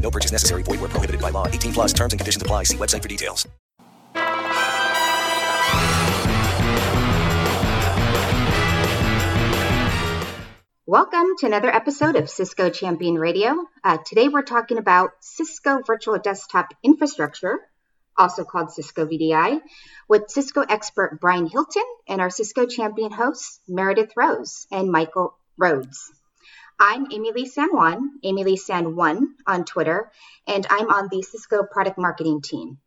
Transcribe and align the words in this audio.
No 0.00 0.10
purchase 0.10 0.32
necessary. 0.32 0.62
Void 0.62 0.80
where 0.80 0.88
prohibited 0.88 1.20
by 1.20 1.30
law. 1.30 1.46
18 1.46 1.72
plus 1.72 1.92
terms 1.92 2.12
and 2.12 2.20
conditions 2.20 2.42
apply. 2.42 2.64
See 2.64 2.76
website 2.76 3.02
for 3.02 3.08
details. 3.08 3.46
Welcome 10.86 11.36
to 11.38 11.46
another 11.46 11.72
episode 11.72 12.16
of 12.16 12.28
Cisco 12.28 12.68
Champion 12.68 13.14
Radio. 13.14 13.54
Uh, 13.84 13.98
today 14.04 14.26
we're 14.26 14.42
talking 14.42 14.76
about 14.76 15.10
Cisco 15.20 15.82
Virtual 15.86 16.18
Desktop 16.18 16.74
Infrastructure, 16.82 17.60
also 18.18 18.42
called 18.42 18.72
Cisco 18.72 19.06
VDI, 19.06 19.60
with 20.08 20.30
Cisco 20.30 20.62
expert 20.68 21.20
Bryan 21.20 21.46
Hilton 21.46 21.84
and 22.08 22.20
our 22.20 22.28
Cisco 22.28 22.66
Champion 22.66 23.12
hosts 23.12 23.60
Meredith 23.68 24.14
Rose 24.16 24.66
and 24.72 24.90
Michael 24.90 25.38
Rhoades. 25.56 26.10
I'm 26.82 27.08
Amilee 27.10 27.46
San 27.46 27.76
Juan, 27.76 28.18
Amilee 28.24 28.58
San 28.58 28.96
One 28.96 29.34
on 29.46 29.66
Twitter, 29.66 30.10
and 30.46 30.66
I'm 30.70 30.88
on 30.88 31.08
the 31.12 31.20
Cisco 31.20 31.62
product 31.62 31.98
marketing 31.98 32.40
team. 32.40 32.78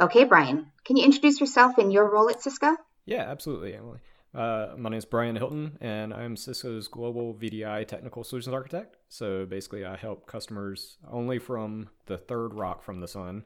Okay, 0.00 0.22
Bryan, 0.22 0.70
can 0.84 0.96
you 0.96 1.04
introduce 1.04 1.40
yourself 1.40 1.76
and 1.78 1.92
your 1.92 2.08
role 2.08 2.30
at 2.30 2.40
Cisco? 2.40 2.76
Yeah, 3.06 3.22
absolutely, 3.22 3.74
Emily. 3.74 3.98
Uh, 4.32 4.74
my 4.78 4.88
name 4.88 4.98
is 4.98 5.04
Bryan 5.04 5.34
Hilton, 5.34 5.78
and 5.80 6.14
I'm 6.14 6.36
Cisco's 6.36 6.86
global 6.86 7.34
VDI 7.34 7.88
technical 7.88 8.22
solutions 8.22 8.54
architect. 8.54 8.98
So 9.08 9.46
basically, 9.46 9.84
I 9.84 9.96
help 9.96 10.28
customers 10.28 10.98
only 11.10 11.40
from 11.40 11.88
the 12.06 12.18
third 12.18 12.54
rock 12.54 12.84
from 12.84 13.00
the 13.00 13.08
sun, 13.08 13.42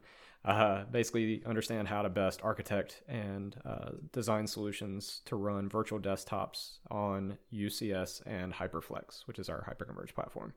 uh, 0.48 0.84
basically 0.90 1.42
understand 1.44 1.88
how 1.88 2.00
to 2.00 2.08
best 2.08 2.40
architect 2.42 3.02
and 3.06 3.54
uh, 3.66 3.90
design 4.12 4.46
solutions 4.46 5.20
to 5.26 5.36
run 5.36 5.68
virtual 5.68 6.00
desktops 6.00 6.78
on 6.90 7.36
UCS 7.52 8.22
and 8.26 8.54
HyperFlex, 8.54 9.26
which 9.26 9.38
is 9.38 9.50
our 9.50 9.62
hyperconverged 9.68 10.14
platform. 10.14 10.54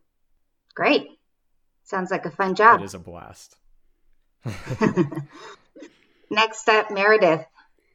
Great. 0.75 1.19
Sounds 1.84 2.09
like 2.09 2.25
a 2.25 2.31
fun 2.31 2.56
job. 2.56 2.80
It 2.80 2.86
is 2.86 2.94
a 2.94 3.00
blast. 3.00 3.58
Next 6.30 6.69
up, 6.69 6.89
Meredith. 6.89 7.45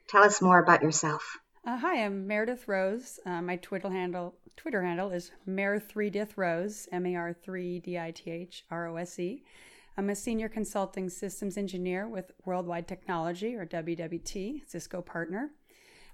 Tell 0.08 0.22
us 0.22 0.42
more 0.42 0.58
about 0.58 0.82
yourself. 0.82 1.38
Uh, 1.66 1.78
hi, 1.78 2.04
I'm 2.04 2.26
Meredith 2.26 2.68
Rose. 2.68 3.18
Uh, 3.24 3.40
my 3.40 3.56
Twitter 3.56 3.88
handle 3.90 4.34
Twitter 4.56 4.82
handle 4.82 5.10
is 5.10 5.30
Mer3Dith 5.48 6.36
Rose, 6.36 6.88
M-A-R-3-D-I-T-H-R-O-S-E. 6.92 9.44
I'm 9.98 10.10
a 10.10 10.14
senior 10.14 10.48
consulting 10.50 11.08
systems 11.08 11.56
engineer 11.56 12.06
with 12.06 12.32
World 12.44 12.66
Wide 12.66 12.86
Technology, 12.86 13.54
or 13.54 13.64
WWT, 13.64 14.62
Cisco 14.66 15.00
partner. 15.00 15.50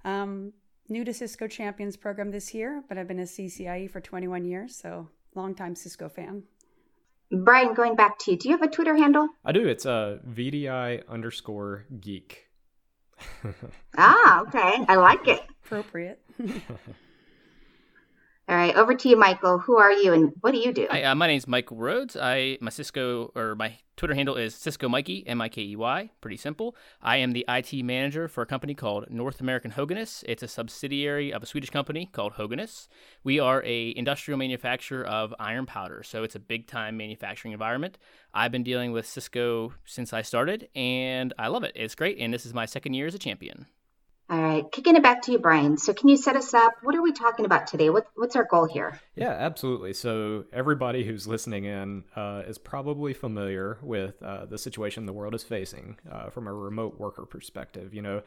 Um, 0.05 0.53
new 0.89 1.05
to 1.05 1.13
Cisco 1.13 1.49
Champions 1.49 1.97
program 1.97 2.31
this 2.31 2.55
year, 2.55 2.85
but 2.89 2.97
I've 2.97 3.09
been 3.09 3.19
a 3.19 3.25
CCIE 3.25 3.91
for 3.91 4.01
21 4.01 4.45
years, 4.45 4.77
so 4.77 5.09
longtime 5.35 5.75
Cisco 5.75 6.09
fan. 6.09 6.45
Bryan, 7.33 7.75
going 7.75 7.97
back 7.97 8.19
to 8.21 8.31
you, 8.31 8.37
do 8.37 8.49
you 8.49 8.57
have 8.57 8.63
a 8.63 8.71
Twitter 8.71 8.95
handle? 8.95 9.29
I 9.45 9.51
do. 9.51 9.67
It's 9.67 9.87
a 9.87 9.91
uh, 9.91 10.19
VDI 10.31 11.09
underscore 11.09 11.87
geek. 11.99 12.51
ah, 13.97 14.43
okay. 14.43 14.85
I 14.87 14.97
like 14.97 15.27
it. 15.27 15.43
Appropriate. 15.65 16.21
Right, 18.63 18.77
over 18.77 18.95
to 18.95 19.09
you, 19.09 19.17
Michael. 19.17 19.59
Who 19.59 19.77
are 19.79 19.91
you, 19.91 20.13
and 20.13 20.35
what 20.41 20.53
do 20.53 20.59
you 20.59 20.73
do? 20.73 20.87
Hi, 20.89 21.03
uh, 21.03 21.17
my 21.17 21.27
name 21.27 21.37
is 21.37 21.49
Michael 21.49 21.79
Rhoades. 21.79 22.17
I 22.17 22.59
my 22.61 22.71
Cisco 22.71 23.33
or 23.35 23.57
my 23.57 23.79
Twitter 23.97 24.15
handle 24.15 24.37
is 24.37 24.55
Cisco 24.55 24.89
Mikey 24.89 25.27
M 25.27 25.41
I 25.41 25.49
K 25.49 25.63
E 25.63 25.75
Y. 25.75 26.11
Pretty 26.21 26.37
simple. 26.37 26.77
I 27.03 27.17
am 27.17 27.33
the 27.33 27.45
IT 27.49 27.73
manager 27.85 28.29
for 28.29 28.41
a 28.41 28.47
company 28.47 28.75
called 28.75 29.11
North 29.11 29.41
American 29.41 29.73
Höganäs. 29.73 30.23
It's 30.29 30.45
a 30.45 30.47
subsidiary 30.47 31.33
of 31.33 31.43
a 31.43 31.47
Swedish 31.47 31.71
company 31.71 32.09
called 32.13 32.35
Höganäs. 32.35 32.87
We 33.25 33.41
are 33.41 33.65
a 33.65 33.93
industrial 33.97 34.39
manufacturer 34.39 35.05
of 35.05 35.35
iron 35.41 35.67
powder, 35.67 36.05
so 36.05 36.23
it's 36.23 36.37
a 36.37 36.39
big 36.39 36.69
time 36.69 36.97
manufacturing 36.97 37.51
environment. 37.51 37.99
I've 38.33 38.53
been 38.53 38.63
dealing 38.63 38.93
with 38.93 39.09
Cisco 39.09 39.73
since 39.85 40.13
I 40.13 40.23
started, 40.23 40.69
and 40.77 41.35
I 41.37 41.49
love 41.49 41.65
it. 41.65 41.73
It's 41.75 41.97
great, 41.97 42.19
and 42.21 42.33
this 42.33 42.47
is 42.47 42.55
my 42.55 42.67
second 42.67 42.95
year 42.95 43.09
as 43.09 43.15
a 43.17 43.19
champion. 43.19 43.67
All 44.31 44.41
right, 44.41 44.65
kicking 44.73 44.97
it 44.97 45.03
back 45.03 45.23
to 45.23 45.33
you, 45.33 45.39
Bryan. 45.39 45.77
So, 45.77 45.93
can 45.93 46.09
you 46.09 46.17
set 46.17 46.37
us 46.37 46.55
up? 46.55 46.75
What 46.83 46.95
are 46.95 47.03
we 47.03 47.13
talking 47.13 47.45
about 47.45 47.67
today? 47.67 47.91
What, 47.91 48.07
what's 48.15 48.35
our 48.35 48.45
goal 48.45 48.67
here? 48.67 48.99
Yeah, 49.15 49.31
absolutely. 49.31 49.93
So, 49.93 50.45
everybody 50.53 51.05
who's 51.05 51.27
listening 51.27 51.65
in 51.65 52.05
uh, 52.17 52.43
is 52.47 52.57
probably 52.57 53.13
familiar 53.13 53.79
with 53.83 54.23
uh, 54.23 54.47
the 54.47 54.59
situation 54.59 55.05
the 55.05 55.13
world 55.13 55.35
is 55.35 55.43
facing 55.43 55.99
uh, 56.11 56.31
from 56.31 56.47
a 56.47 56.55
remote 56.55 56.99
worker 56.99 57.27
perspective. 57.27 57.93
You 57.93 58.03
know, 58.03 58.23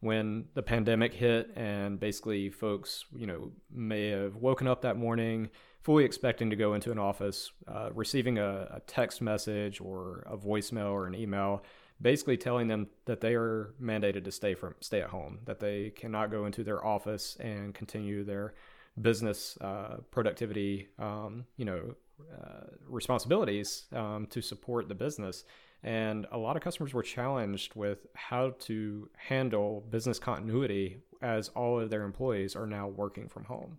when 0.00 0.46
the 0.54 0.62
pandemic 0.62 1.14
hit, 1.14 1.50
and 1.56 2.00
basically 2.00 2.50
folks, 2.50 3.04
you 3.14 3.26
know, 3.26 3.52
may 3.72 4.08
have 4.08 4.36
woken 4.36 4.66
up 4.66 4.82
that 4.82 4.96
morning 4.96 5.50
fully 5.84 6.04
expecting 6.04 6.48
to 6.48 6.56
go 6.56 6.72
into 6.72 6.90
an 6.90 6.98
office, 6.98 7.52
uh, 7.68 7.90
receiving 7.94 8.38
a, 8.38 8.66
a 8.70 8.80
text 8.86 9.20
message 9.20 9.82
or 9.82 10.24
a 10.26 10.36
voicemail 10.36 10.90
or 10.90 11.06
an 11.06 11.14
email 11.14 11.62
basically 12.00 12.36
telling 12.36 12.68
them 12.68 12.88
that 13.04 13.20
they 13.20 13.34
are 13.34 13.74
mandated 13.80 14.24
to 14.24 14.32
stay 14.32 14.54
from 14.54 14.74
stay 14.80 15.00
at 15.00 15.10
home, 15.10 15.38
that 15.44 15.60
they 15.60 15.90
cannot 15.90 16.30
go 16.30 16.46
into 16.46 16.64
their 16.64 16.84
office 16.84 17.36
and 17.40 17.74
continue 17.74 18.24
their 18.24 18.54
business 19.00 19.58
uh, 19.60 19.96
productivity, 20.10 20.88
um, 20.98 21.44
you 21.56 21.64
know, 21.64 21.94
uh, 22.32 22.66
responsibilities 22.88 23.84
um, 23.92 24.26
to 24.30 24.40
support 24.40 24.88
the 24.88 24.94
business. 24.94 25.44
And 25.82 26.26
a 26.32 26.38
lot 26.38 26.56
of 26.56 26.62
customers 26.62 26.94
were 26.94 27.02
challenged 27.02 27.74
with 27.74 28.06
how 28.14 28.54
to 28.60 29.08
handle 29.16 29.84
business 29.90 30.18
continuity 30.18 30.98
as 31.20 31.48
all 31.50 31.80
of 31.80 31.90
their 31.90 32.04
employees 32.04 32.56
are 32.56 32.66
now 32.66 32.88
working 32.88 33.28
from 33.28 33.44
home. 33.44 33.78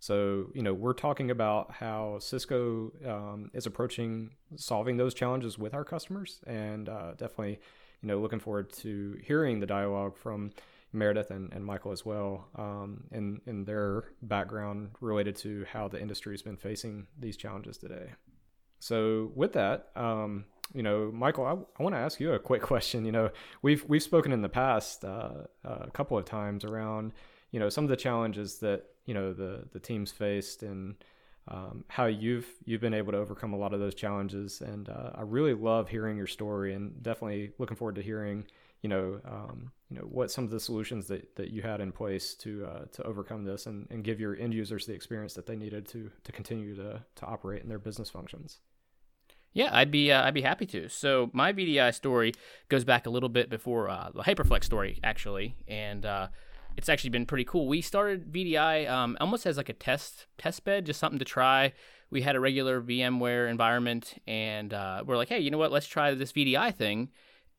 So, 0.00 0.50
you 0.54 0.62
know, 0.62 0.72
we're 0.72 0.92
talking 0.92 1.30
about 1.30 1.72
how 1.72 2.18
Cisco 2.20 2.92
um, 3.04 3.50
is 3.52 3.66
approaching 3.66 4.30
solving 4.56 4.96
those 4.96 5.12
challenges 5.12 5.58
with 5.58 5.74
our 5.74 5.84
customers, 5.84 6.40
and 6.46 6.88
uh, 6.88 7.12
definitely, 7.12 7.58
you 8.00 8.08
know, 8.08 8.20
looking 8.20 8.38
forward 8.38 8.72
to 8.74 9.18
hearing 9.24 9.58
the 9.58 9.66
dialogue 9.66 10.16
from 10.16 10.52
Meredith 10.92 11.30
and, 11.30 11.52
and 11.52 11.64
Michael 11.64 11.92
as 11.92 12.04
well, 12.06 12.48
um, 12.56 13.04
in 13.10 13.40
in 13.46 13.64
their 13.64 14.04
background 14.22 14.90
related 15.00 15.34
to 15.36 15.66
how 15.72 15.88
the 15.88 16.00
industry 16.00 16.32
has 16.32 16.42
been 16.42 16.56
facing 16.56 17.08
these 17.18 17.36
challenges 17.36 17.76
today. 17.76 18.12
So, 18.78 19.32
with 19.34 19.52
that, 19.54 19.88
um, 19.96 20.44
you 20.72 20.84
know, 20.84 21.10
Michael, 21.12 21.44
I, 21.44 21.52
I 21.78 21.82
want 21.82 21.94
to 21.94 22.00
ask 22.00 22.20
you 22.20 22.32
a 22.32 22.38
quick 22.38 22.62
question. 22.72 23.04
You 23.04 23.12
know, 23.12 23.30
we've 23.62 23.84
we've 23.88 24.02
spoken 24.02 24.30
in 24.30 24.42
the 24.42 24.48
past 24.48 25.04
uh, 25.04 25.44
a 25.64 25.90
couple 25.90 26.16
of 26.16 26.24
times 26.24 26.64
around, 26.64 27.12
you 27.50 27.58
know, 27.58 27.68
some 27.68 27.84
of 27.84 27.90
the 27.90 27.96
challenges 27.96 28.58
that 28.60 28.84
you 29.08 29.14
know 29.14 29.32
the 29.32 29.64
the 29.72 29.80
teams 29.80 30.12
faced 30.12 30.62
and 30.62 30.94
um, 31.48 31.84
how 31.88 32.04
you've 32.04 32.46
you've 32.66 32.82
been 32.82 32.92
able 32.92 33.12
to 33.12 33.18
overcome 33.18 33.54
a 33.54 33.56
lot 33.56 33.72
of 33.72 33.80
those 33.80 33.94
challenges. 33.94 34.60
And 34.60 34.88
uh, 34.88 35.12
I 35.14 35.22
really 35.22 35.54
love 35.54 35.88
hearing 35.88 36.16
your 36.16 36.26
story, 36.26 36.74
and 36.74 37.02
definitely 37.02 37.52
looking 37.58 37.76
forward 37.76 37.94
to 37.94 38.02
hearing 38.02 38.44
you 38.82 38.90
know 38.90 39.20
um, 39.24 39.72
you 39.90 39.96
know 39.96 40.04
what 40.04 40.30
some 40.30 40.44
of 40.44 40.50
the 40.50 40.60
solutions 40.60 41.08
that, 41.08 41.34
that 41.36 41.50
you 41.50 41.62
had 41.62 41.80
in 41.80 41.90
place 41.90 42.34
to 42.34 42.66
uh, 42.66 42.84
to 42.92 43.02
overcome 43.04 43.44
this 43.44 43.64
and, 43.64 43.86
and 43.90 44.04
give 44.04 44.20
your 44.20 44.36
end 44.36 44.52
users 44.52 44.84
the 44.84 44.92
experience 44.92 45.32
that 45.34 45.46
they 45.46 45.56
needed 45.56 45.88
to 45.88 46.10
to 46.24 46.30
continue 46.30 46.76
to 46.76 47.02
to 47.16 47.26
operate 47.26 47.62
in 47.62 47.68
their 47.68 47.78
business 47.78 48.10
functions. 48.10 48.58
Yeah, 49.54 49.70
I'd 49.72 49.90
be 49.90 50.12
uh, 50.12 50.22
I'd 50.22 50.34
be 50.34 50.42
happy 50.42 50.66
to. 50.66 50.90
So 50.90 51.30
my 51.32 51.54
VDI 51.54 51.94
story 51.94 52.34
goes 52.68 52.84
back 52.84 53.06
a 53.06 53.10
little 53.10 53.30
bit 53.30 53.48
before 53.48 53.88
uh, 53.88 54.10
the 54.14 54.22
HyperFlex 54.22 54.64
story 54.64 55.00
actually, 55.02 55.56
and 55.66 56.04
uh, 56.04 56.28
it's 56.78 56.88
actually 56.88 57.10
been 57.10 57.26
pretty 57.26 57.44
cool. 57.44 57.66
We 57.66 57.82
started 57.82 58.32
VDI 58.32 58.88
um, 58.88 59.16
almost 59.20 59.46
as 59.46 59.56
like 59.56 59.68
a 59.68 59.72
test 59.72 60.28
test 60.38 60.62
bed, 60.62 60.86
just 60.86 61.00
something 61.00 61.18
to 61.18 61.24
try. 61.24 61.72
We 62.08 62.22
had 62.22 62.36
a 62.36 62.40
regular 62.40 62.80
VMware 62.80 63.50
environment, 63.50 64.14
and 64.28 64.72
uh, 64.72 65.02
we're 65.04 65.16
like, 65.16 65.28
hey, 65.28 65.40
you 65.40 65.50
know 65.50 65.58
what? 65.58 65.72
Let's 65.72 65.88
try 65.88 66.14
this 66.14 66.30
VDI 66.30 66.72
thing, 66.72 67.08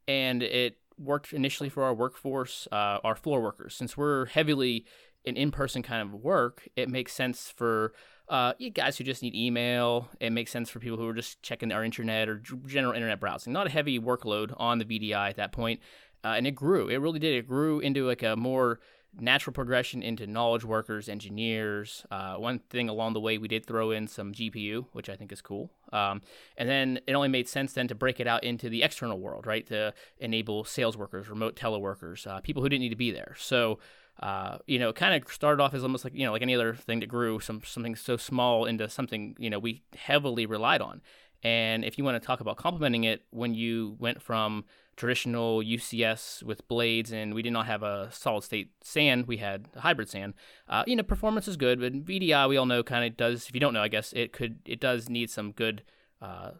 and 0.07 0.41
it 0.41 0.77
worked 0.97 1.33
initially 1.33 1.67
for 1.67 1.83
our 1.83 1.93
workforce, 1.93 2.69
uh, 2.71 2.99
our 3.03 3.15
floor 3.17 3.41
workers. 3.41 3.75
Since 3.75 3.97
we're 3.97 4.27
heavily 4.27 4.85
an 5.25 5.35
in-person 5.35 5.83
kind 5.83 6.01
of 6.01 6.13
work, 6.13 6.69
it 6.77 6.87
makes 6.87 7.11
sense 7.11 7.53
for 7.53 7.91
uh, 8.29 8.53
you 8.57 8.69
guys 8.69 8.97
who 8.97 9.03
just 9.03 9.21
need 9.21 9.35
email. 9.35 10.07
It 10.21 10.29
makes 10.29 10.49
sense 10.49 10.69
for 10.69 10.79
people 10.79 10.97
who 10.97 11.07
are 11.07 11.13
just 11.13 11.43
checking 11.43 11.73
our 11.73 11.83
internet 11.83 12.29
or 12.29 12.41
general 12.67 12.93
internet 12.93 13.19
browsing. 13.19 13.51
Not 13.51 13.67
a 13.67 13.69
heavy 13.69 13.99
workload 13.99 14.53
on 14.55 14.79
the 14.79 14.85
VDI 14.85 15.29
at 15.29 15.35
that 15.35 15.51
point. 15.51 15.81
Uh, 16.23 16.35
and 16.37 16.47
it 16.47 16.51
grew. 16.51 16.87
It 16.87 16.97
really 16.97 17.19
did. 17.19 17.35
It 17.35 17.47
grew 17.47 17.79
into 17.79 18.07
like 18.07 18.23
a 18.23 18.35
more 18.37 18.79
natural 19.17 19.53
progression 19.53 20.03
into 20.03 20.27
knowledge 20.27 20.63
workers, 20.63 21.09
engineers. 21.09 22.05
Uh, 22.11 22.35
one 22.35 22.59
thing 22.69 22.89
along 22.89 23.13
the 23.13 23.19
way, 23.19 23.37
we 23.37 23.47
did 23.47 23.65
throw 23.65 23.91
in 23.91 24.07
some 24.07 24.31
GPU, 24.31 24.85
which 24.93 25.09
I 25.09 25.15
think 25.15 25.31
is 25.31 25.41
cool. 25.41 25.71
Um, 25.91 26.21
and 26.57 26.69
then 26.69 26.99
it 27.07 27.13
only 27.13 27.27
made 27.27 27.47
sense 27.47 27.73
then 27.73 27.87
to 27.87 27.95
break 27.95 28.19
it 28.19 28.27
out 28.27 28.43
into 28.43 28.69
the 28.69 28.83
external 28.83 29.19
world, 29.19 29.47
right? 29.47 29.65
To 29.67 29.93
enable 30.19 30.63
sales 30.63 30.95
workers, 30.97 31.29
remote 31.29 31.55
teleworkers, 31.55 32.27
uh, 32.27 32.41
people 32.41 32.61
who 32.61 32.69
didn't 32.69 32.81
need 32.81 32.89
to 32.89 32.95
be 32.95 33.11
there. 33.11 33.35
So, 33.37 33.79
uh, 34.19 34.57
you 34.67 34.79
know, 34.79 34.91
kind 34.91 35.21
of 35.21 35.31
started 35.31 35.61
off 35.61 35.73
as 35.73 35.83
almost 35.83 36.03
like 36.03 36.13
you 36.13 36.25
know, 36.25 36.31
like 36.31 36.41
any 36.41 36.53
other 36.53 36.75
thing 36.75 36.99
that 36.99 37.07
grew, 37.07 37.39
some 37.39 37.61
something 37.65 37.95
so 37.95 38.17
small 38.17 38.65
into 38.65 38.89
something 38.89 39.35
you 39.39 39.49
know 39.49 39.59
we 39.59 39.81
heavily 39.95 40.45
relied 40.45 40.81
on. 40.81 41.01
And 41.43 41.85
if 41.85 41.97
you 41.97 42.03
want 42.03 42.21
to 42.21 42.25
talk 42.25 42.41
about 42.41 42.57
complementing 42.57 43.05
it, 43.05 43.23
when 43.31 43.53
you 43.53 43.95
went 43.99 44.21
from 44.21 44.65
traditional 44.99 45.61
UCS 45.61 46.43
with 46.43 46.67
blades, 46.67 47.13
and 47.13 47.33
we 47.33 47.41
did 47.41 47.53
not 47.53 47.65
have 47.65 47.83
a 47.83 48.09
solid 48.11 48.43
state 48.43 48.71
SAN. 48.83 49.23
We 49.25 49.37
had 49.37 49.69
a 49.73 49.79
hybrid 49.79 50.09
SAN. 50.09 50.33
Uh, 50.67 50.83
you 50.85 50.95
know, 50.95 51.03
performance 51.03 51.47
is 51.47 51.55
good, 51.55 51.79
but 51.79 51.93
VDI 52.05 52.49
we 52.49 52.57
all 52.57 52.65
know 52.65 52.83
kind 52.83 53.05
of 53.05 53.15
does. 53.15 53.47
If 53.47 53.55
you 53.55 53.61
don't 53.61 53.73
know, 53.73 53.81
I 53.81 53.87
guess 53.87 54.11
it 54.11 54.33
could 54.33 54.59
it 54.65 54.81
does 54.81 55.09
need 55.09 55.29
some 55.29 55.53
good 55.53 55.83
uh, 56.21 56.51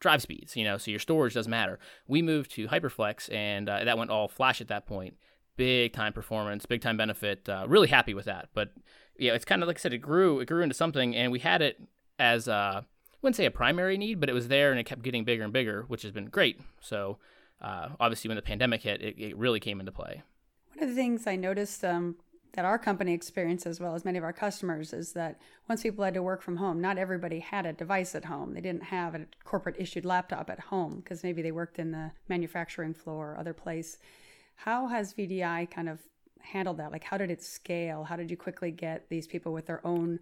drive 0.00 0.22
speeds. 0.22 0.56
You 0.56 0.64
know, 0.64 0.78
so 0.78 0.90
your 0.90 1.00
storage 1.00 1.34
does 1.34 1.46
matter. 1.46 1.78
We 2.08 2.22
moved 2.22 2.50
to 2.52 2.66
HyperFlex, 2.66 3.30
and 3.30 3.68
uh, 3.68 3.84
that 3.84 3.98
went 3.98 4.10
all 4.10 4.26
flash 4.26 4.62
at 4.62 4.68
that 4.68 4.86
point. 4.86 5.18
Big 5.58 5.92
time 5.92 6.14
performance, 6.14 6.64
big 6.64 6.80
time 6.80 6.96
benefit. 6.96 7.46
Uh, 7.46 7.66
really 7.68 7.88
happy 7.88 8.14
with 8.14 8.24
that. 8.24 8.48
But 8.54 8.70
yeah, 9.18 9.34
it's 9.34 9.44
kind 9.44 9.62
of 9.62 9.68
like 9.68 9.76
I 9.76 9.80
said, 9.80 9.92
it 9.92 9.98
grew. 9.98 10.40
It 10.40 10.46
grew 10.46 10.62
into 10.62 10.74
something, 10.74 11.14
and 11.14 11.30
we 11.30 11.40
had 11.40 11.60
it 11.60 11.78
as 12.18 12.48
uh, 12.48 12.82
wouldn't 13.22 13.36
say 13.36 13.46
a 13.46 13.50
primary 13.50 13.96
need, 13.96 14.20
but 14.20 14.28
it 14.28 14.32
was 14.32 14.48
there 14.48 14.70
and 14.70 14.80
it 14.80 14.84
kept 14.84 15.02
getting 15.02 15.24
bigger 15.24 15.44
and 15.44 15.52
bigger, 15.52 15.84
which 15.88 16.02
has 16.02 16.12
been 16.12 16.26
great. 16.26 16.60
So 16.80 17.18
uh, 17.60 17.90
obviously 18.00 18.28
when 18.28 18.36
the 18.36 18.42
pandemic 18.42 18.82
hit, 18.82 19.00
it, 19.00 19.18
it, 19.18 19.36
really 19.36 19.60
came 19.60 19.78
into 19.78 19.92
play. 19.92 20.22
One 20.74 20.82
of 20.82 20.88
the 20.88 20.96
things 20.96 21.26
I 21.26 21.36
noticed 21.36 21.84
um, 21.84 22.16
that 22.54 22.64
our 22.64 22.78
company 22.78 23.14
experienced, 23.14 23.66
as 23.66 23.80
well 23.80 23.94
as 23.94 24.04
many 24.04 24.18
of 24.18 24.24
our 24.24 24.32
customers, 24.32 24.92
is 24.92 25.12
that 25.12 25.38
once 25.68 25.82
people 25.82 26.04
had 26.04 26.14
to 26.14 26.22
work 26.22 26.42
from 26.42 26.56
home, 26.56 26.80
not 26.80 26.98
everybody 26.98 27.38
had 27.38 27.64
a 27.64 27.72
device 27.72 28.14
at 28.14 28.24
home. 28.24 28.54
They 28.54 28.60
didn't 28.60 28.84
have 28.84 29.14
a 29.14 29.26
corporate 29.44 29.76
issued 29.78 30.04
laptop 30.04 30.50
at 30.50 30.58
home 30.58 30.96
because 30.96 31.22
maybe 31.22 31.40
they 31.40 31.52
worked 31.52 31.78
in 31.78 31.92
the 31.92 32.10
manufacturing 32.28 32.94
floor 32.94 33.32
or 33.32 33.38
other 33.38 33.54
place. 33.54 33.98
How 34.56 34.88
has 34.88 35.14
VDI 35.14 35.70
kind 35.70 35.88
of 35.88 36.00
handled 36.40 36.78
that? 36.78 36.90
Like, 36.90 37.04
how 37.04 37.16
did 37.16 37.30
it 37.30 37.42
scale? 37.42 38.04
How 38.04 38.16
did 38.16 38.30
you 38.30 38.36
quickly 38.36 38.72
get 38.72 39.08
these 39.08 39.26
people 39.26 39.52
with 39.52 39.66
their 39.66 39.86
own 39.86 40.18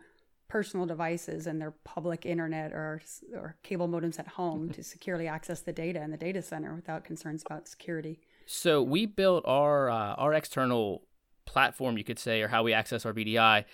personal 0.50 0.85
devices 0.85 1.47
and 1.47 1.61
their 1.61 1.70
public 1.85 2.26
internet 2.26 2.73
or, 2.73 3.00
or 3.35 3.56
cable 3.62 3.88
modems 3.88 4.19
at 4.19 4.26
home 4.26 4.69
to 4.70 4.82
securely 4.94 5.26
access 5.26 5.61
the 5.61 5.73
data 5.73 6.02
in 6.02 6.11
the 6.11 6.17
data 6.17 6.43
center 6.43 6.75
without 6.75 7.05
concerns 7.05 7.43
about 7.47 7.69
security. 7.69 8.20
So 8.47 8.82
we 8.82 9.06
built 9.06 9.44
our 9.47 9.88
uh, 9.88 10.14
our 10.14 10.35
external 10.35 11.02
platform, 11.47 11.97
you 11.97 12.05
could 12.05 12.19
say, 12.19 12.43
or 12.43 12.49
how 12.49 12.62
we 12.62 12.73
access 12.73 13.06
our 13.06 13.12
VDI 13.12 13.64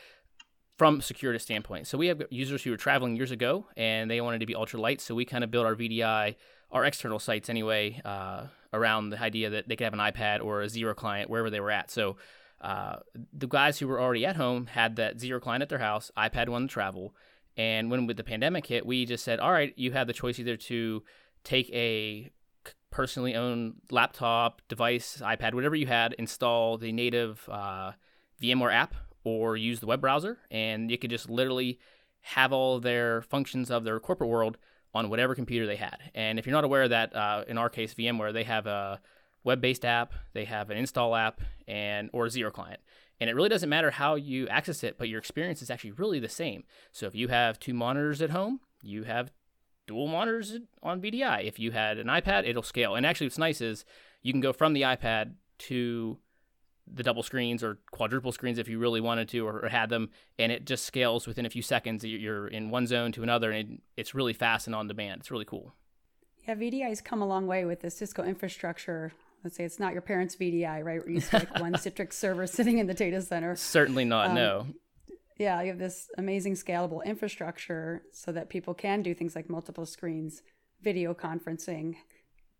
from 0.76 0.98
a 0.98 1.02
security 1.02 1.38
standpoint. 1.38 1.86
So 1.86 1.96
we 1.96 2.08
have 2.08 2.22
users 2.30 2.62
who 2.62 2.70
were 2.70 2.76
traveling 2.76 3.16
years 3.16 3.30
ago 3.30 3.66
and 3.76 4.10
they 4.10 4.20
wanted 4.20 4.40
to 4.40 4.46
be 4.46 4.54
ultra 4.54 4.78
light. 4.78 5.00
So 5.00 5.14
we 5.14 5.24
kind 5.24 5.42
of 5.42 5.50
built 5.50 5.64
our 5.64 5.74
VDI, 5.74 6.36
our 6.70 6.84
external 6.84 7.18
sites 7.18 7.48
anyway, 7.48 8.00
uh, 8.04 8.46
around 8.74 9.10
the 9.10 9.20
idea 9.20 9.48
that 9.48 9.68
they 9.68 9.76
could 9.76 9.84
have 9.84 9.94
an 9.94 10.00
iPad 10.00 10.44
or 10.44 10.60
a 10.60 10.68
zero 10.68 10.94
client 10.94 11.30
wherever 11.30 11.48
they 11.48 11.60
were 11.60 11.70
at. 11.70 11.90
So 11.90 12.16
uh, 12.60 12.96
the 13.32 13.46
guys 13.46 13.78
who 13.78 13.88
were 13.88 14.00
already 14.00 14.24
at 14.24 14.36
home 14.36 14.66
had 14.66 14.96
that 14.96 15.20
zero 15.20 15.40
client 15.40 15.62
at 15.62 15.68
their 15.68 15.78
house, 15.78 16.10
iPad 16.16 16.48
one 16.48 16.62
to 16.62 16.68
travel. 16.68 17.14
And 17.56 17.90
when 17.90 18.06
with 18.06 18.16
the 18.16 18.24
pandemic 18.24 18.66
hit, 18.66 18.84
we 18.86 19.06
just 19.06 19.24
said, 19.24 19.40
all 19.40 19.52
right, 19.52 19.72
you 19.76 19.92
have 19.92 20.06
the 20.06 20.12
choice 20.12 20.38
either 20.38 20.56
to 20.56 21.02
take 21.44 21.70
a 21.70 22.30
personally 22.90 23.34
owned 23.34 23.74
laptop, 23.90 24.62
device, 24.68 25.22
iPad, 25.22 25.54
whatever 25.54 25.76
you 25.76 25.86
had, 25.86 26.14
install 26.14 26.78
the 26.78 26.92
native 26.92 27.48
uh, 27.50 27.92
VMware 28.42 28.72
app 28.72 28.94
or 29.24 29.56
use 29.56 29.80
the 29.80 29.86
web 29.86 30.00
browser, 30.00 30.38
and 30.50 30.90
you 30.90 30.98
could 30.98 31.10
just 31.10 31.28
literally 31.28 31.78
have 32.20 32.52
all 32.52 32.80
their 32.80 33.22
functions 33.22 33.70
of 33.70 33.84
their 33.84 34.00
corporate 34.00 34.30
world 34.30 34.56
on 34.94 35.10
whatever 35.10 35.34
computer 35.34 35.66
they 35.66 35.76
had. 35.76 35.98
And 36.14 36.38
if 36.38 36.46
you're 36.46 36.54
not 36.54 36.64
aware 36.64 36.84
of 36.84 36.90
that, 36.90 37.14
uh, 37.14 37.44
in 37.46 37.58
our 37.58 37.68
case, 37.68 37.94
VMware, 37.94 38.32
they 38.32 38.44
have 38.44 38.66
a 38.66 39.00
web-based 39.46 39.84
app, 39.84 40.12
they 40.34 40.44
have 40.44 40.68
an 40.68 40.76
install 40.76 41.16
app, 41.16 41.40
and 41.66 42.10
or 42.12 42.28
zero 42.28 42.50
client. 42.50 42.80
And 43.20 43.30
it 43.30 43.34
really 43.34 43.48
doesn't 43.48 43.70
matter 43.70 43.92
how 43.92 44.16
you 44.16 44.46
access 44.48 44.84
it, 44.84 44.98
but 44.98 45.08
your 45.08 45.18
experience 45.18 45.62
is 45.62 45.70
actually 45.70 45.92
really 45.92 46.18
the 46.18 46.28
same. 46.28 46.64
So 46.92 47.06
if 47.06 47.14
you 47.14 47.28
have 47.28 47.58
two 47.58 47.72
monitors 47.72 48.20
at 48.20 48.30
home, 48.30 48.60
you 48.82 49.04
have 49.04 49.32
dual 49.86 50.08
monitors 50.08 50.58
on 50.82 51.00
VDI. 51.00 51.46
If 51.46 51.58
you 51.58 51.70
had 51.70 51.96
an 51.96 52.08
iPad, 52.08 52.46
it'll 52.46 52.62
scale. 52.62 52.94
And 52.94 53.06
actually, 53.06 53.28
what's 53.28 53.38
nice 53.38 53.62
is 53.62 53.86
you 54.22 54.32
can 54.32 54.42
go 54.42 54.52
from 54.52 54.74
the 54.74 54.82
iPad 54.82 55.34
to 55.58 56.18
the 56.92 57.02
double 57.02 57.22
screens 57.22 57.64
or 57.64 57.78
quadruple 57.90 58.32
screens 58.32 58.58
if 58.58 58.68
you 58.68 58.78
really 58.78 59.00
wanted 59.00 59.28
to 59.28 59.46
or, 59.46 59.68
had 59.68 59.88
them, 59.88 60.10
and 60.38 60.52
it 60.52 60.66
just 60.66 60.84
scales 60.84 61.26
within 61.26 61.46
a 61.46 61.50
few 61.50 61.62
seconds. 61.62 62.04
You're 62.04 62.48
in 62.48 62.70
one 62.70 62.86
zone 62.86 63.12
to 63.12 63.22
another, 63.22 63.50
and 63.50 63.70
it, 63.70 63.80
it's 63.96 64.14
really 64.14 64.32
fast 64.32 64.66
and 64.66 64.76
on 64.76 64.88
demand. 64.88 65.20
It's 65.20 65.30
really 65.30 65.44
cool. 65.44 65.74
Yeah, 66.46 66.54
VDI 66.54 66.88
has 66.88 67.00
come 67.00 67.22
a 67.22 67.26
long 67.26 67.46
way 67.46 67.64
with 67.64 67.80
the 67.80 67.90
Cisco 67.90 68.22
infrastructure 68.22 69.12
let's 69.44 69.56
say 69.56 69.64
it's 69.64 69.78
not 69.78 69.92
your 69.92 70.02
parents' 70.02 70.36
VDI, 70.36 70.84
right? 70.84 71.00
Where 71.00 71.10
you 71.10 71.20
see 71.20 71.38
like 71.38 71.58
one 71.60 71.72
Citrix 71.74 72.14
server 72.14 72.46
sitting 72.46 72.78
in 72.78 72.86
the 72.86 72.94
data 72.94 73.22
center. 73.22 73.56
Certainly 73.56 74.04
not. 74.04 74.28
Um, 74.28 74.34
no. 74.34 74.66
Yeah, 75.38 75.60
you 75.60 75.68
have 75.68 75.78
this 75.78 76.08
amazing 76.16 76.54
scalable 76.54 77.04
infrastructure 77.04 78.02
so 78.12 78.32
that 78.32 78.48
people 78.48 78.74
can 78.74 79.02
do 79.02 79.14
things 79.14 79.36
like 79.36 79.50
multiple 79.50 79.84
screens, 79.84 80.42
video 80.82 81.12
conferencing, 81.12 81.96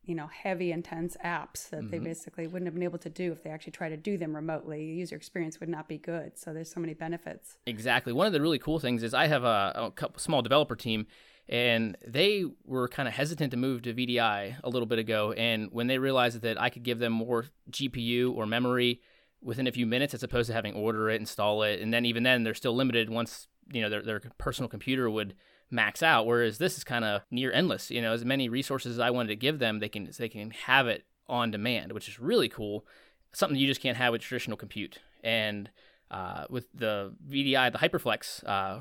you 0.04 0.14
know, 0.14 0.28
heavy, 0.28 0.72
intense 0.72 1.16
apps 1.24 1.70
that 1.70 1.80
mm-hmm. 1.80 1.88
they 1.88 1.98
basically 1.98 2.46
wouldn't 2.46 2.66
have 2.66 2.74
been 2.74 2.82
able 2.82 2.98
to 2.98 3.08
do 3.08 3.32
if 3.32 3.42
they 3.42 3.50
actually 3.50 3.72
try 3.72 3.88
to 3.88 3.96
do 3.96 4.18
them 4.18 4.36
remotely. 4.36 4.84
User 4.84 5.16
experience 5.16 5.58
would 5.58 5.68
not 5.68 5.88
be 5.88 5.98
good. 5.98 6.38
So 6.38 6.52
there's 6.52 6.70
so 6.70 6.80
many 6.80 6.94
benefits. 6.94 7.56
Exactly. 7.66 8.12
One 8.12 8.26
of 8.26 8.32
the 8.32 8.40
really 8.40 8.58
cool 8.58 8.78
things 8.78 9.02
is 9.02 9.14
I 9.14 9.26
have 9.26 9.42
a, 9.44 9.72
a 9.74 9.90
couple, 9.90 10.20
small 10.20 10.42
developer 10.42 10.76
team 10.76 11.06
and 11.48 11.96
they 12.06 12.44
were 12.64 12.88
kind 12.88 13.08
of 13.08 13.14
hesitant 13.14 13.52
to 13.52 13.56
move 13.56 13.82
to 13.82 13.94
VDI 13.94 14.56
a 14.64 14.68
little 14.68 14.86
bit 14.86 14.98
ago. 14.98 15.32
And 15.32 15.68
when 15.70 15.86
they 15.86 15.98
realized 15.98 16.40
that 16.42 16.60
I 16.60 16.70
could 16.70 16.82
give 16.82 16.98
them 16.98 17.12
more 17.12 17.46
GPU 17.70 18.34
or 18.34 18.46
memory 18.46 19.00
within 19.42 19.66
a 19.66 19.72
few 19.72 19.86
minutes, 19.86 20.12
as 20.12 20.22
opposed 20.22 20.48
to 20.48 20.54
having 20.54 20.74
order 20.74 21.08
it, 21.08 21.20
install 21.20 21.62
it, 21.62 21.80
and 21.80 21.94
then 21.94 22.04
even 22.04 22.24
then 22.24 22.42
they're 22.42 22.54
still 22.54 22.74
limited 22.74 23.10
once 23.10 23.48
you 23.72 23.82
know 23.82 23.88
their 23.88 24.02
their 24.02 24.20
personal 24.38 24.68
computer 24.68 25.08
would 25.08 25.34
max 25.70 26.02
out. 26.02 26.26
Whereas 26.26 26.58
this 26.58 26.76
is 26.76 26.84
kind 26.84 27.04
of 27.04 27.22
near 27.30 27.52
endless. 27.52 27.90
You 27.90 28.02
know, 28.02 28.12
as 28.12 28.24
many 28.24 28.48
resources 28.48 28.96
as 28.96 29.00
I 29.00 29.10
wanted 29.10 29.28
to 29.28 29.36
give 29.36 29.58
them, 29.58 29.78
they 29.78 29.88
can 29.88 30.10
they 30.18 30.28
can 30.28 30.50
have 30.50 30.88
it 30.88 31.04
on 31.28 31.50
demand, 31.50 31.92
which 31.92 32.08
is 32.08 32.18
really 32.18 32.48
cool. 32.48 32.84
Something 33.32 33.58
you 33.58 33.66
just 33.66 33.80
can't 33.80 33.96
have 33.96 34.12
with 34.12 34.22
traditional 34.22 34.56
compute. 34.56 34.98
And 35.22 35.70
uh, 36.10 36.44
with 36.48 36.66
the 36.72 37.14
VDI, 37.28 37.72
the 37.72 37.78
HyperFlex, 37.78 38.44
uh, 38.48 38.80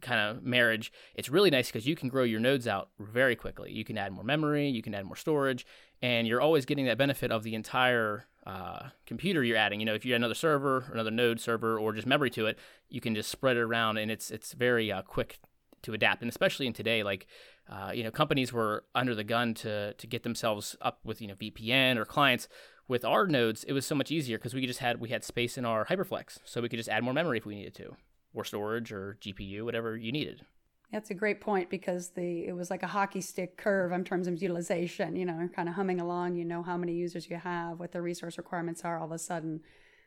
kind 0.00 0.20
of 0.20 0.42
marriage, 0.42 0.92
it's 1.14 1.28
really 1.28 1.50
nice 1.50 1.68
because 1.68 1.86
you 1.86 1.96
can 1.96 2.08
grow 2.08 2.24
your 2.24 2.40
nodes 2.40 2.66
out 2.66 2.90
very 2.98 3.36
quickly. 3.36 3.72
You 3.72 3.84
can 3.84 3.98
add 3.98 4.12
more 4.12 4.24
memory, 4.24 4.68
you 4.68 4.82
can 4.82 4.94
add 4.94 5.04
more 5.04 5.16
storage, 5.16 5.66
and 6.02 6.26
you're 6.26 6.40
always 6.40 6.64
getting 6.64 6.86
that 6.86 6.98
benefit 6.98 7.30
of 7.30 7.42
the 7.42 7.54
entire 7.54 8.26
uh, 8.46 8.88
computer 9.06 9.44
you're 9.44 9.56
adding. 9.56 9.80
You 9.80 9.86
know, 9.86 9.94
if 9.94 10.04
you 10.04 10.14
add 10.14 10.16
another 10.16 10.34
server, 10.34 10.90
another 10.92 11.10
node 11.10 11.40
server, 11.40 11.78
or 11.78 11.92
just 11.92 12.06
memory 12.06 12.30
to 12.30 12.46
it, 12.46 12.58
you 12.88 13.00
can 13.00 13.14
just 13.14 13.30
spread 13.30 13.56
it 13.56 13.60
around, 13.60 13.98
and 13.98 14.10
it's 14.10 14.30
it's 14.30 14.52
very 14.52 14.90
uh, 14.90 15.02
quick 15.02 15.38
to 15.82 15.92
adapt. 15.92 16.22
And 16.22 16.30
especially 16.30 16.66
in 16.66 16.72
today, 16.72 17.02
like 17.02 17.26
uh, 17.68 17.92
you 17.94 18.02
know, 18.02 18.10
companies 18.10 18.52
were 18.52 18.84
under 18.94 19.14
the 19.14 19.24
gun 19.24 19.54
to 19.54 19.94
to 19.94 20.06
get 20.06 20.22
themselves 20.22 20.76
up 20.80 21.00
with 21.04 21.20
you 21.20 21.28
know 21.28 21.34
VPN 21.34 21.96
or 21.96 22.04
clients. 22.04 22.48
With 22.88 23.04
our 23.04 23.28
nodes, 23.28 23.62
it 23.62 23.72
was 23.72 23.86
so 23.86 23.94
much 23.94 24.10
easier 24.10 24.36
because 24.36 24.52
we 24.52 24.66
just 24.66 24.80
had 24.80 25.00
we 25.00 25.10
had 25.10 25.22
space 25.22 25.56
in 25.56 25.64
our 25.64 25.86
HyperFlex, 25.86 26.38
so 26.44 26.60
we 26.60 26.68
could 26.68 26.78
just 26.78 26.88
add 26.88 27.04
more 27.04 27.14
memory 27.14 27.38
if 27.38 27.46
we 27.46 27.54
needed 27.54 27.74
to 27.76 27.94
or 28.34 28.44
storage 28.44 28.92
or 28.92 29.16
GPU, 29.20 29.64
whatever 29.64 29.96
you 29.96 30.12
needed. 30.12 30.44
That's 30.92 31.10
a 31.10 31.14
great 31.14 31.40
point 31.40 31.70
because 31.70 32.10
the 32.10 32.46
it 32.46 32.52
was 32.52 32.68
like 32.68 32.82
a 32.82 32.88
hockey 32.88 33.20
stick 33.20 33.56
curve 33.56 33.92
in 33.92 34.04
terms 34.04 34.26
of 34.26 34.42
utilization. 34.42 35.14
You 35.14 35.24
know, 35.24 35.38
you're 35.38 35.48
kind 35.48 35.68
of 35.68 35.76
humming 35.76 36.00
along. 36.00 36.34
You 36.34 36.44
know 36.44 36.62
how 36.62 36.76
many 36.76 36.94
users 36.94 37.30
you 37.30 37.36
have, 37.36 37.78
what 37.78 37.92
the 37.92 38.02
resource 38.02 38.38
requirements 38.38 38.84
are. 38.84 38.98
All 38.98 39.06
of 39.06 39.12
a 39.12 39.18
sudden, 39.18 39.60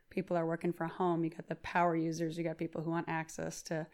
people 0.10 0.36
are 0.36 0.46
working 0.46 0.74
from 0.74 0.90
home. 0.90 1.24
You 1.24 1.30
got 1.30 1.48
the 1.48 1.56
power 1.56 1.96
users. 1.96 2.38
You 2.38 2.44
got 2.44 2.58
people 2.58 2.82
who 2.82 2.92
want 2.92 3.08
access 3.08 3.62
to 3.64 3.88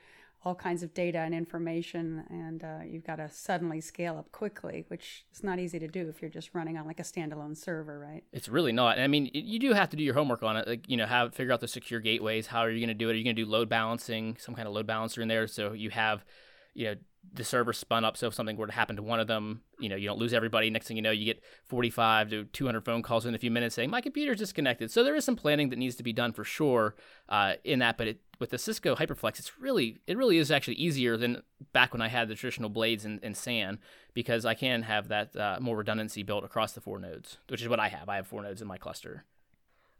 all 0.45 0.55
kinds 0.55 0.83
of 0.83 0.93
data 0.93 1.17
and 1.17 1.33
information, 1.35 2.23
and 2.29 2.63
uh, 2.63 2.79
you've 2.87 3.05
got 3.05 3.17
to 3.17 3.29
suddenly 3.29 3.81
scale 3.81 4.17
up 4.17 4.31
quickly, 4.31 4.85
which 4.87 5.25
is 5.33 5.43
not 5.43 5.59
easy 5.59 5.79
to 5.79 5.87
do 5.87 6.07
if 6.07 6.21
you're 6.21 6.31
just 6.31 6.51
running 6.53 6.77
on 6.77 6.87
like 6.87 6.99
a 6.99 7.03
standalone 7.03 7.57
server, 7.57 7.99
right? 7.99 8.23
It's 8.31 8.47
really 8.47 8.71
not. 8.71 8.99
I 8.99 9.07
mean, 9.07 9.29
you 9.33 9.59
do 9.59 9.73
have 9.73 9.89
to 9.89 9.97
do 9.97 10.03
your 10.03 10.13
homework 10.13 10.41
on 10.41 10.55
it, 10.55 10.67
like 10.67 10.89
you 10.89 10.95
know, 10.95 11.05
have 11.05 11.35
figure 11.35 11.51
out 11.51 11.59
the 11.59 11.67
secure 11.67 11.99
gateways. 11.99 12.47
How 12.47 12.61
are 12.61 12.71
you 12.71 12.79
going 12.79 12.87
to 12.87 12.93
do 12.93 13.09
it? 13.09 13.13
Are 13.13 13.15
you 13.15 13.23
going 13.23 13.35
to 13.35 13.43
do 13.43 13.49
load 13.49 13.67
balancing, 13.67 14.37
some 14.39 14.55
kind 14.55 14.67
of 14.67 14.73
load 14.73 14.87
balancer 14.87 15.21
in 15.21 15.27
there, 15.27 15.45
so 15.47 15.73
you 15.73 15.89
have, 15.89 16.23
you 16.73 16.85
know, 16.85 16.95
the 17.33 17.43
server 17.43 17.73
spun 17.73 18.03
up. 18.03 18.17
So 18.17 18.27
if 18.27 18.33
something 18.33 18.57
were 18.57 18.67
to 18.67 18.73
happen 18.73 18.95
to 18.95 19.03
one 19.03 19.19
of 19.19 19.27
them, 19.27 19.61
you 19.79 19.89
know, 19.89 19.95
you 19.95 20.07
don't 20.07 20.19
lose 20.19 20.33
everybody. 20.33 20.69
Next 20.69 20.87
thing 20.87 20.97
you 20.97 21.03
know, 21.03 21.11
you 21.11 21.25
get 21.25 21.43
45 21.67 22.29
to 22.31 22.43
200 22.45 22.83
phone 22.83 23.01
calls 23.01 23.25
in 23.25 23.35
a 23.35 23.37
few 23.37 23.51
minutes 23.51 23.75
saying 23.75 23.89
my 23.89 24.01
computer's 24.01 24.39
disconnected. 24.39 24.91
So 24.91 25.03
there 25.03 25.15
is 25.15 25.25
some 25.25 25.35
planning 25.35 25.69
that 25.69 25.77
needs 25.77 25.95
to 25.97 26.03
be 26.03 26.13
done 26.13 26.33
for 26.33 26.43
sure 26.43 26.95
uh, 27.27 27.53
in 27.63 27.79
that. 27.79 27.97
But 27.97 28.07
it, 28.07 28.21
with 28.39 28.49
the 28.51 28.57
Cisco 28.57 28.95
HyperFlex, 28.95 29.39
it's 29.39 29.59
really 29.59 29.99
it 30.07 30.17
really 30.17 30.37
is 30.37 30.51
actually 30.51 30.75
easier 30.75 31.17
than 31.17 31.43
back 31.73 31.93
when 31.93 32.01
I 32.01 32.07
had 32.07 32.27
the 32.29 32.35
traditional 32.35 32.69
blades 32.69 33.05
and, 33.05 33.19
and 33.21 33.35
SAN 33.35 33.79
because 34.13 34.45
I 34.45 34.53
can 34.53 34.83
have 34.83 35.09
that 35.09 35.35
uh, 35.35 35.57
more 35.59 35.77
redundancy 35.77 36.23
built 36.23 36.43
across 36.43 36.71
the 36.71 36.81
four 36.81 36.99
nodes, 36.99 37.37
which 37.49 37.61
is 37.61 37.67
what 37.67 37.79
I 37.79 37.89
have. 37.89 38.09
I 38.09 38.15
have 38.15 38.27
four 38.27 38.41
nodes 38.41 38.61
in 38.61 38.67
my 38.67 38.77
cluster. 38.77 39.25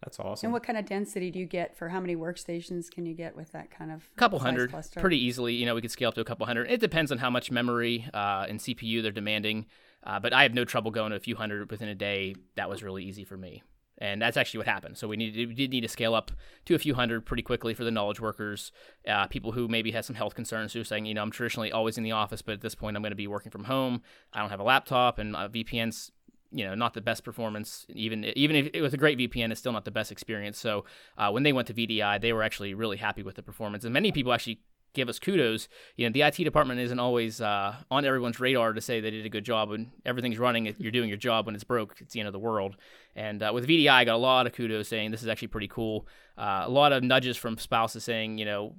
That's 0.04 0.20
awesome. 0.20 0.48
And 0.48 0.54
what 0.54 0.64
kind 0.64 0.78
of 0.78 0.86
density 0.86 1.30
do 1.30 1.40
you 1.40 1.46
get 1.46 1.76
for 1.78 1.90
how 1.90 2.00
many 2.00 2.16
workstations 2.16 2.90
can 2.90 3.06
you 3.06 3.14
get 3.14 3.36
with 3.36 3.52
that 3.52 3.70
kind 3.70 3.92
of 3.92 4.00
cluster? 4.00 4.14
A 4.16 4.20
couple 4.20 4.40
hundred 4.40 4.72
cluster? 4.72 5.00
pretty 5.00 5.24
easily. 5.24 5.56
You 5.56 5.66
know, 5.66 5.76
we 5.76 5.82
could 5.82 5.92
scale 5.92 6.10
up 6.10 6.16
to 6.16 6.22
a 6.22 6.26
couple 6.26 6.46
hundred. 6.46 6.72
It 6.72 6.80
depends 6.80 7.12
on 7.12 7.18
how 7.18 7.30
much 7.30 7.52
memory 7.52 8.08
uh, 8.14 8.46
and 8.48 8.60
CPU 8.60 9.02
they're 9.02 9.12
demanding. 9.12 9.66
Uh, 10.04 10.20
but 10.20 10.32
I 10.32 10.44
have 10.44 10.54
no 10.54 10.64
trouble 10.64 10.92
going 10.92 11.10
to 11.12 11.18
a 11.18 11.20
few 11.20 11.36
hundred 11.36 11.70
within 11.70 11.90
a 11.90 11.96
day. 11.96 12.36
That 12.56 12.70
was 12.70 12.82
really 12.82 13.04
easy 13.04 13.26
for 13.26 13.36
me. 13.36 13.64
And 14.02 14.22
that's 14.22 14.38
actually 14.38 14.60
what 14.60 14.68
happened. 14.68 14.98
So 14.98 15.10
we 15.10 15.18
needed, 15.18 15.50
we 15.50 15.54
did 15.54 15.72
need 15.72 15.82
to 15.82 15.90
scale 15.90 16.16
up 16.16 16.32
to 16.66 16.76
a 16.76 16.80
few 16.80 16.94
hundred 16.94 17.26
pretty 17.26 17.44
quickly 17.44 17.74
for 17.74 17.84
the 17.84 17.92
knowledge 17.92 18.22
workers, 18.22 18.72
uh, 19.06 19.28
people 19.28 19.52
who 19.52 19.68
maybe 19.68 19.92
had 19.92 20.06
some 20.06 20.16
health 20.16 20.36
concerns 20.36 20.72
who 20.72 20.80
are 20.80 20.86
saying, 20.86 21.06
you 21.06 21.14
know, 21.14 21.22
I'm 21.22 21.32
traditionally 21.32 21.74
always 21.74 21.98
in 21.98 22.06
the 22.06 22.14
office, 22.14 22.42
but 22.42 22.54
at 22.54 22.62
this 22.62 22.76
point 22.76 22.96
I'm 22.96 23.04
going 23.04 23.12
to 23.12 23.18
be 23.18 23.28
working 23.28 23.52
from 23.52 23.66
home. 23.66 24.02
I 24.32 24.40
don't 24.40 24.52
have 24.52 24.62
a 24.62 24.64
laptop, 24.64 25.20
and 25.20 25.36
uh, 25.36 25.50
VPN's 25.50 26.12
you 26.52 26.66
know 26.66 26.76
not 26.76 26.94
the 26.94 27.02
best 27.02 27.24
performance. 27.24 27.86
Even 27.90 28.26
even 28.36 28.56
if 28.56 28.70
it 28.74 28.82
was 28.82 28.94
a 28.94 28.98
great 28.98 29.18
vpn 29.18 29.52
it's 29.52 29.60
still 29.60 29.72
not 29.72 29.86
the 29.86 29.92
best 29.92 30.12
experience. 30.12 30.58
So 30.58 30.86
uh, 31.18 31.30
when 31.32 31.44
they 31.44 31.54
went 31.54 31.68
to 31.68 31.74
vdi 31.74 32.22
they 32.22 32.34
were 32.34 32.44
actually 32.44 32.74
really 32.74 32.98
happy 32.98 33.24
with 33.24 33.36
the 33.36 33.44
performance. 33.44 33.84
And 33.84 33.94
many 33.94 34.12
people 34.12 34.34
actually 34.34 34.62
give 34.94 35.08
us 35.10 35.20
kudos. 35.20 35.68
You 35.96 36.08
know 36.08 36.14
the 36.14 36.24
it 36.24 36.44
department 36.44 36.80
isn't 36.80 37.00
always 37.00 37.42
uh, 37.42 37.76
on 37.92 38.06
everyone's 38.06 38.40
radar 38.40 38.74
to 38.74 38.82
say 38.82 39.00
they 39.00 39.12
did 39.12 39.26
a 39.26 39.30
good 39.30 39.46
job. 39.46 39.70
When 39.70 39.92
everything's 40.06 40.40
running 40.40 40.74
you're 40.80 40.92
doing 40.92 41.10
your 41.10 41.18
job. 41.18 41.46
When 41.46 41.56
it's 41.56 41.64
broke 41.64 41.98
it's 42.00 42.14
the 42.14 42.20
end 42.20 42.28
of 42.28 42.34
the 42.34 42.40
world. 42.40 42.76
And 43.16 43.44
uh, 43.44 43.52
with 43.54 43.68
vdi 43.68 43.90
i 43.90 44.06
got 44.06 44.16
a 44.16 44.18
lot 44.18 44.48
of 44.48 44.54
kudos 44.54 44.88
saying 44.88 45.12
this 45.12 45.22
is 45.22 45.28
actually 45.28 45.50
pretty 45.50 45.68
cool. 45.68 46.08
Uh, 46.38 46.64
a 46.66 46.70
lot 46.70 46.94
of 46.94 47.04
nudges 47.04 47.38
from 47.38 47.58
spouses 47.58 48.04
saying 48.04 48.38
you 48.38 48.46
know 48.46 48.76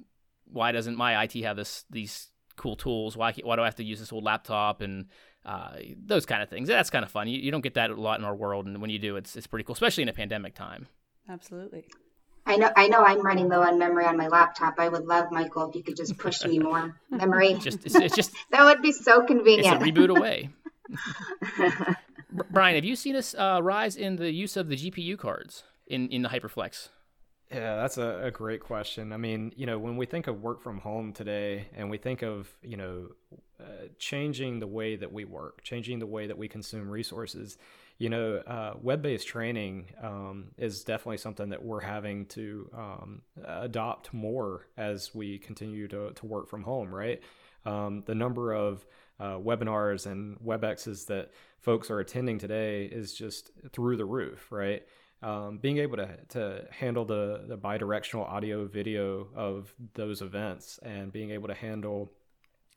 why 0.52 0.72
doesn't 0.72 0.96
my 0.96 1.22
it 1.22 1.36
have 1.36 1.56
this 1.56 1.84
these 1.90 2.30
cool 2.60 2.76
tools? 2.76 3.16
Why, 3.16 3.32
why 3.42 3.56
do 3.56 3.62
i 3.62 3.64
have 3.64 3.76
to 3.76 3.84
use 3.84 4.00
this 4.00 4.12
old 4.12 4.24
laptop? 4.24 4.82
And 4.82 5.06
uh, 5.44 5.76
those 6.06 6.26
kind 6.26 6.42
of 6.42 6.48
things. 6.48 6.68
That's 6.68 6.90
kind 6.90 7.04
of 7.04 7.10
fun. 7.10 7.28
You, 7.28 7.38
you 7.38 7.50
don't 7.50 7.62
get 7.62 7.74
that 7.74 7.90
a 7.90 7.94
lot 7.94 8.18
in 8.18 8.24
our 8.24 8.34
world, 8.34 8.66
and 8.66 8.80
when 8.80 8.90
you 8.90 8.98
do, 8.98 9.16
it's 9.16 9.36
it's 9.36 9.46
pretty 9.46 9.64
cool, 9.64 9.72
especially 9.72 10.02
in 10.02 10.08
a 10.08 10.12
pandemic 10.12 10.54
time. 10.54 10.86
Absolutely. 11.28 11.86
I 12.46 12.56
know 12.56 12.70
I 12.76 12.88
know 12.88 13.04
I'm 13.04 13.24
running 13.24 13.48
low 13.48 13.62
on 13.62 13.78
memory 13.78 14.06
on 14.06 14.16
my 14.16 14.28
laptop. 14.28 14.74
I 14.78 14.88
would 14.88 15.04
love 15.04 15.30
Michael 15.30 15.68
if 15.68 15.76
you 15.76 15.82
could 15.82 15.96
just 15.96 16.18
push 16.18 16.44
me 16.44 16.58
more 16.58 16.96
memory. 17.10 17.54
just 17.54 17.84
it's, 17.84 17.94
it's 17.94 18.16
just 18.16 18.32
that 18.50 18.64
would 18.64 18.82
be 18.82 18.92
so 18.92 19.24
convenient. 19.24 19.80
It's 19.80 19.82
a 19.82 19.92
reboot 19.92 20.16
away. 20.16 20.50
Bryan, 22.50 22.76
have 22.76 22.84
you 22.84 22.96
seen 22.96 23.16
a 23.16 23.40
uh, 23.40 23.60
rise 23.60 23.96
in 23.96 24.16
the 24.16 24.32
use 24.32 24.56
of 24.56 24.68
the 24.68 24.76
GPU 24.76 25.18
cards 25.18 25.64
in 25.86 26.08
in 26.08 26.22
the 26.22 26.28
HyperFlex? 26.28 26.88
Yeah, 27.52 27.76
that's 27.76 27.98
a, 27.98 28.26
a, 28.26 28.30
great 28.30 28.60
question. 28.60 29.12
I 29.12 29.16
mean, 29.16 29.52
you 29.56 29.66
know, 29.66 29.76
when 29.76 29.96
we 29.96 30.06
think 30.06 30.28
of 30.28 30.40
work 30.40 30.62
from 30.62 30.78
home 30.78 31.12
today 31.12 31.66
and 31.74 31.90
we 31.90 31.98
think 31.98 32.22
of, 32.22 32.48
you 32.62 32.76
know, 32.76 33.08
uh, 33.60 33.88
changing 33.98 34.60
the 34.60 34.68
way 34.68 34.94
that 34.94 35.12
we 35.12 35.24
work, 35.24 35.64
changing 35.64 35.98
the 35.98 36.06
way 36.06 36.28
that 36.28 36.38
we 36.38 36.46
consume 36.46 36.88
resources, 36.88 37.58
you 37.98 38.08
know, 38.08 38.36
uh, 38.46 38.74
web 38.80 39.02
based 39.02 39.26
training 39.26 39.86
um, 40.00 40.52
is 40.58 40.84
definitely 40.84 41.16
something 41.16 41.48
that 41.48 41.62
we're 41.62 41.80
having 41.80 42.24
to 42.26 42.70
um, 42.72 43.22
adopt 43.44 44.14
more 44.14 44.68
as 44.76 45.12
we 45.12 45.36
continue 45.38 45.88
to, 45.88 46.12
to 46.12 46.26
work 46.26 46.48
from 46.48 46.62
home, 46.62 46.94
right? 46.94 47.20
Um, 47.66 48.04
the 48.06 48.14
number 48.14 48.52
of 48.52 48.86
uh, 49.18 49.36
webinars 49.36 50.06
and 50.06 50.38
WebExes 50.38 51.06
that 51.06 51.32
folks 51.58 51.90
are 51.90 52.00
attending 52.00 52.38
today 52.38 52.84
is 52.84 53.12
just 53.12 53.50
through 53.72 53.96
the 53.96 54.04
roof, 54.04 54.50
right? 54.50 54.86
Um, 55.22 55.58
being 55.58 55.78
able 55.78 55.96
to, 55.96 56.08
to 56.30 56.64
handle 56.70 57.04
the, 57.04 57.44
the 57.46 57.56
bidirectional 57.56 58.26
audio 58.28 58.66
video 58.66 59.28
of 59.34 59.74
those 59.94 60.22
events 60.22 60.78
and 60.82 61.12
being 61.12 61.30
able 61.30 61.48
to 61.48 61.54
handle 61.54 62.10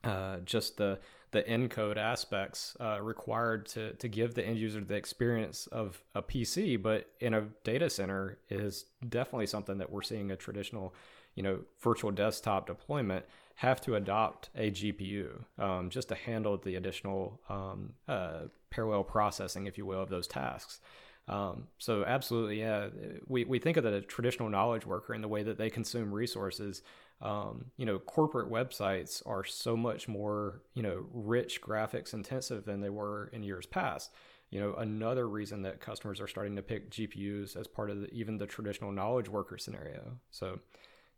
uh, 0.04 0.38
just 0.46 0.78
the 0.78 1.00
the 1.34 1.44
encode 1.44 1.98
aspects 1.98 2.78
uh, 2.80 3.02
required 3.02 3.66
to, 3.66 3.94
to 3.94 4.08
give 4.08 4.36
the 4.36 4.46
end 4.46 4.58
user 4.58 4.80
the 4.82 4.94
experience 4.94 5.66
of 5.68 6.02
a 6.14 6.22
PC, 6.22 6.80
but 6.80 7.10
in 7.20 7.34
a 7.34 7.42
data 7.64 7.90
center 7.90 8.38
is 8.50 8.86
definitely 9.10 9.48
something 9.48 9.80
that 9.80 9.92
we're 9.92 10.04
seeing 10.04 10.30
a 10.30 10.36
traditional, 10.36 10.94
you 11.34 11.42
know, 11.42 11.60
virtual 11.82 12.12
desktop 12.12 12.68
deployment 12.68 13.26
have 13.56 13.82
to 13.82 13.96
adopt 13.96 14.52
a 14.56 14.70
GPU 14.70 15.44
um, 15.58 15.90
just 15.90 16.10
to 16.10 16.16
handle 16.16 16.58
the 16.58 16.76
additional 16.76 17.42
um, 17.50 17.94
uh, 18.08 18.42
parallel 18.70 19.04
processing, 19.04 19.66
if 19.66 19.76
you 19.76 19.88
will, 19.88 20.02
of 20.02 20.10
those 20.10 20.28
tasks. 20.28 20.82
Um, 21.28 21.68
so 21.78 22.04
absolutely, 22.06 22.60
yeah. 22.60 22.90
We, 23.28 23.46
we 23.46 23.60
think 23.60 23.78
of 23.78 23.84
the 23.84 24.02
traditional 24.02 24.50
knowledge 24.50 24.86
worker 24.86 25.14
in 25.14 25.22
the 25.22 25.28
way 25.28 25.44
that 25.44 25.58
they 25.58 25.70
consume 25.70 26.14
resources. 26.14 26.82
Um, 27.22 27.66
you 27.78 27.86
know, 27.86 28.00
corporate 28.00 28.52
websites 28.52 29.22
are 29.26 29.46
so 29.46 29.78
much 29.78 30.08
more, 30.08 30.62
you 30.74 30.84
know, 30.84 31.06
rich 31.14 31.62
graphics 31.62 32.14
intensive 32.14 32.66
than 32.66 32.82
they 32.82 32.90
were 32.90 33.30
in 33.32 33.44
years 33.44 33.66
past. 33.66 34.12
You 34.50 34.60
know, 34.60 34.76
another 34.76 35.28
reason 35.28 35.62
that 35.64 35.80
customers 35.80 36.20
are 36.20 36.28
starting 36.28 36.56
to 36.58 36.62
pick 36.62 36.92
GPUs 36.92 37.56
as 37.56 37.68
part 37.68 37.90
of 37.90 38.02
the, 38.02 38.14
even 38.14 38.38
the 38.38 38.46
traditional 38.46 38.92
knowledge 38.92 39.30
worker 39.30 39.58
scenario. 39.58 40.20
So, 40.30 40.60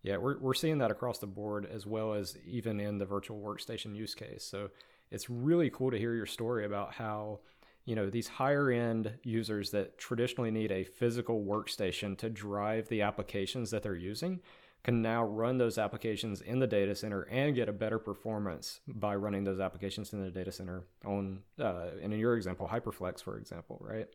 yeah, 0.03 0.17
we're, 0.17 0.37
we're 0.37 0.53
seeing 0.53 0.77
that 0.77 0.91
across 0.91 1.17
the 1.17 1.27
board 1.27 1.67
as 1.69 1.87
well 1.87 2.13
as 2.13 2.37
even 2.45 2.79
in 2.79 2.99
the 2.99 3.05
virtual 3.05 3.41
workstation 3.41 3.95
use 3.95 4.13
case. 4.13 4.43
So 4.43 4.69
it's 5.11 5.29
really 5.29 5.69
cool 5.71 5.91
to 5.91 5.97
hear 5.97 6.13
your 6.13 6.25
story 6.27 6.65
about 6.65 6.93
how 6.93 7.39
you 7.85 7.95
know 7.95 8.09
these 8.09 8.27
higher 8.27 8.69
end 8.69 9.13
users 9.23 9.71
that 9.71 9.97
traditionally 9.97 10.51
need 10.51 10.71
a 10.71 10.83
physical 10.83 11.43
workstation 11.43 12.17
to 12.17 12.29
drive 12.29 12.89
the 12.89 13.01
applications 13.01 13.71
that 13.71 13.83
they're 13.83 13.95
using 13.95 14.41
can 14.83 15.01
now 15.01 15.23
run 15.23 15.57
those 15.57 15.79
applications 15.79 16.41
in 16.41 16.59
the 16.59 16.67
data 16.67 16.93
center 16.93 17.23
and 17.23 17.55
get 17.55 17.67
a 17.67 17.73
better 17.73 17.97
performance 17.97 18.81
by 18.87 19.15
running 19.15 19.43
those 19.43 19.59
applications 19.59 20.13
in 20.13 20.21
the 20.21 20.29
data 20.29 20.51
center 20.51 20.83
on 21.05 21.39
uh, 21.59 21.87
and 22.03 22.13
in 22.13 22.19
your 22.19 22.35
example 22.35 22.69
hyperflex 22.71 23.23
for 23.23 23.37
example 23.37 23.77
right? 23.81 24.07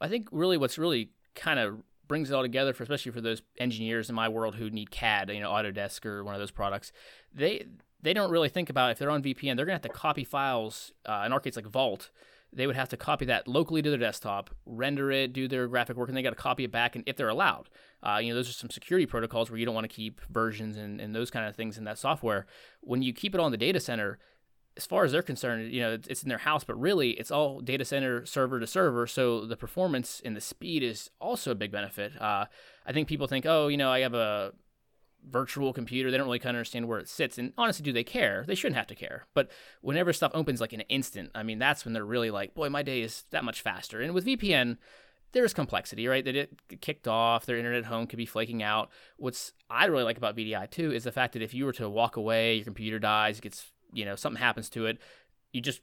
I 0.00 0.08
think 0.08 0.28
really 0.32 0.56
what's 0.56 0.78
really 0.78 1.10
kind 1.34 1.58
of 1.58 1.82
brings 2.06 2.30
it 2.30 2.34
all 2.34 2.42
together 2.42 2.72
for 2.72 2.82
especially 2.82 3.12
for 3.12 3.20
those 3.20 3.42
engineers 3.58 4.08
in 4.08 4.14
my 4.14 4.28
world 4.28 4.54
who 4.54 4.70
need 4.70 4.90
cad 4.90 5.30
you 5.30 5.40
know 5.40 5.50
autodesk 5.50 6.04
or 6.04 6.22
one 6.22 6.34
of 6.34 6.40
those 6.40 6.50
products 6.50 6.92
they 7.32 7.66
they 8.02 8.12
don't 8.12 8.30
really 8.30 8.48
think 8.48 8.68
about 8.68 8.90
if 8.90 8.98
they're 8.98 9.10
on 9.10 9.22
vpn 9.22 9.56
they're 9.56 9.64
going 9.64 9.78
to 9.78 9.82
have 9.82 9.82
to 9.82 9.88
copy 9.88 10.22
files 10.22 10.92
uh, 11.06 11.22
in 11.24 11.32
our 11.32 11.40
case 11.40 11.56
like 11.56 11.66
vault 11.66 12.10
they 12.54 12.66
would 12.66 12.76
have 12.76 12.88
to 12.90 12.96
copy 12.96 13.24
that 13.26 13.48
locally 13.48 13.82
to 13.82 13.90
their 13.90 13.98
desktop, 13.98 14.50
render 14.64 15.10
it, 15.10 15.32
do 15.32 15.48
their 15.48 15.66
graphic 15.66 15.96
work, 15.96 16.08
and 16.08 16.16
they 16.16 16.22
got 16.22 16.30
to 16.30 16.36
copy 16.36 16.64
it 16.64 16.72
back, 16.72 16.94
and 16.94 17.04
if 17.06 17.16
they're 17.16 17.28
allowed. 17.28 17.68
Uh, 18.02 18.18
you 18.18 18.28
know, 18.28 18.34
those 18.34 18.48
are 18.48 18.52
some 18.52 18.70
security 18.70 19.06
protocols 19.06 19.50
where 19.50 19.58
you 19.58 19.66
don't 19.66 19.74
want 19.74 19.84
to 19.84 19.94
keep 19.94 20.20
versions 20.30 20.76
and, 20.76 21.00
and 21.00 21.14
those 21.14 21.30
kind 21.30 21.46
of 21.46 21.56
things 21.56 21.76
in 21.78 21.84
that 21.84 21.98
software. 21.98 22.46
When 22.80 23.02
you 23.02 23.12
keep 23.12 23.34
it 23.34 23.40
on 23.40 23.50
the 23.50 23.56
data 23.56 23.80
center, 23.80 24.18
as 24.76 24.86
far 24.86 25.04
as 25.04 25.12
they're 25.12 25.22
concerned, 25.22 25.72
you 25.72 25.80
know, 25.80 25.98
it's 26.08 26.22
in 26.22 26.28
their 26.28 26.38
house, 26.38 26.64
but 26.64 26.78
really 26.78 27.10
it's 27.10 27.30
all 27.30 27.60
data 27.60 27.84
center 27.84 28.26
server 28.26 28.58
to 28.58 28.66
server. 28.66 29.06
So 29.06 29.46
the 29.46 29.56
performance 29.56 30.20
and 30.24 30.36
the 30.36 30.40
speed 30.40 30.82
is 30.82 31.10
also 31.20 31.52
a 31.52 31.54
big 31.54 31.70
benefit. 31.70 32.20
Uh, 32.20 32.46
I 32.84 32.92
think 32.92 33.08
people 33.08 33.26
think, 33.26 33.46
oh, 33.46 33.68
you 33.68 33.76
know, 33.76 33.90
I 33.90 34.00
have 34.00 34.14
a 34.14 34.52
virtual 35.28 35.72
computer. 35.72 36.10
They 36.10 36.16
don't 36.16 36.26
really 36.26 36.38
kind 36.38 36.56
of 36.56 36.60
understand 36.60 36.88
where 36.88 36.98
it 36.98 37.08
sits. 37.08 37.38
And 37.38 37.52
honestly, 37.56 37.82
do 37.82 37.92
they 37.92 38.04
care? 38.04 38.44
They 38.46 38.54
shouldn't 38.54 38.76
have 38.76 38.86
to 38.88 38.94
care. 38.94 39.26
But 39.34 39.50
whenever 39.80 40.12
stuff 40.12 40.32
opens 40.34 40.60
like 40.60 40.72
an 40.72 40.82
instant, 40.82 41.30
I 41.34 41.42
mean, 41.42 41.58
that's 41.58 41.84
when 41.84 41.94
they're 41.94 42.04
really 42.04 42.30
like, 42.30 42.54
boy, 42.54 42.68
my 42.68 42.82
day 42.82 43.02
is 43.02 43.24
that 43.30 43.44
much 43.44 43.62
faster. 43.62 44.00
And 44.00 44.14
with 44.14 44.26
VPN, 44.26 44.76
there's 45.32 45.52
complexity, 45.52 46.06
right? 46.06 46.24
They 46.24 46.32
get 46.32 46.80
kicked 46.80 47.08
off, 47.08 47.44
their 47.44 47.56
internet 47.56 47.84
home 47.84 48.06
could 48.06 48.16
be 48.16 48.26
flaking 48.26 48.62
out. 48.62 48.90
What's 49.16 49.52
I 49.68 49.86
really 49.86 50.04
like 50.04 50.16
about 50.16 50.36
VDI 50.36 50.70
too 50.70 50.92
is 50.92 51.04
the 51.04 51.12
fact 51.12 51.32
that 51.32 51.42
if 51.42 51.52
you 51.52 51.64
were 51.64 51.72
to 51.72 51.90
walk 51.90 52.16
away, 52.16 52.54
your 52.54 52.64
computer 52.64 52.98
dies, 52.98 53.38
it 53.38 53.42
gets, 53.42 53.72
you 53.92 54.04
know, 54.04 54.14
something 54.14 54.40
happens 54.40 54.68
to 54.70 54.86
it, 54.86 54.98
you 55.52 55.60
just 55.60 55.80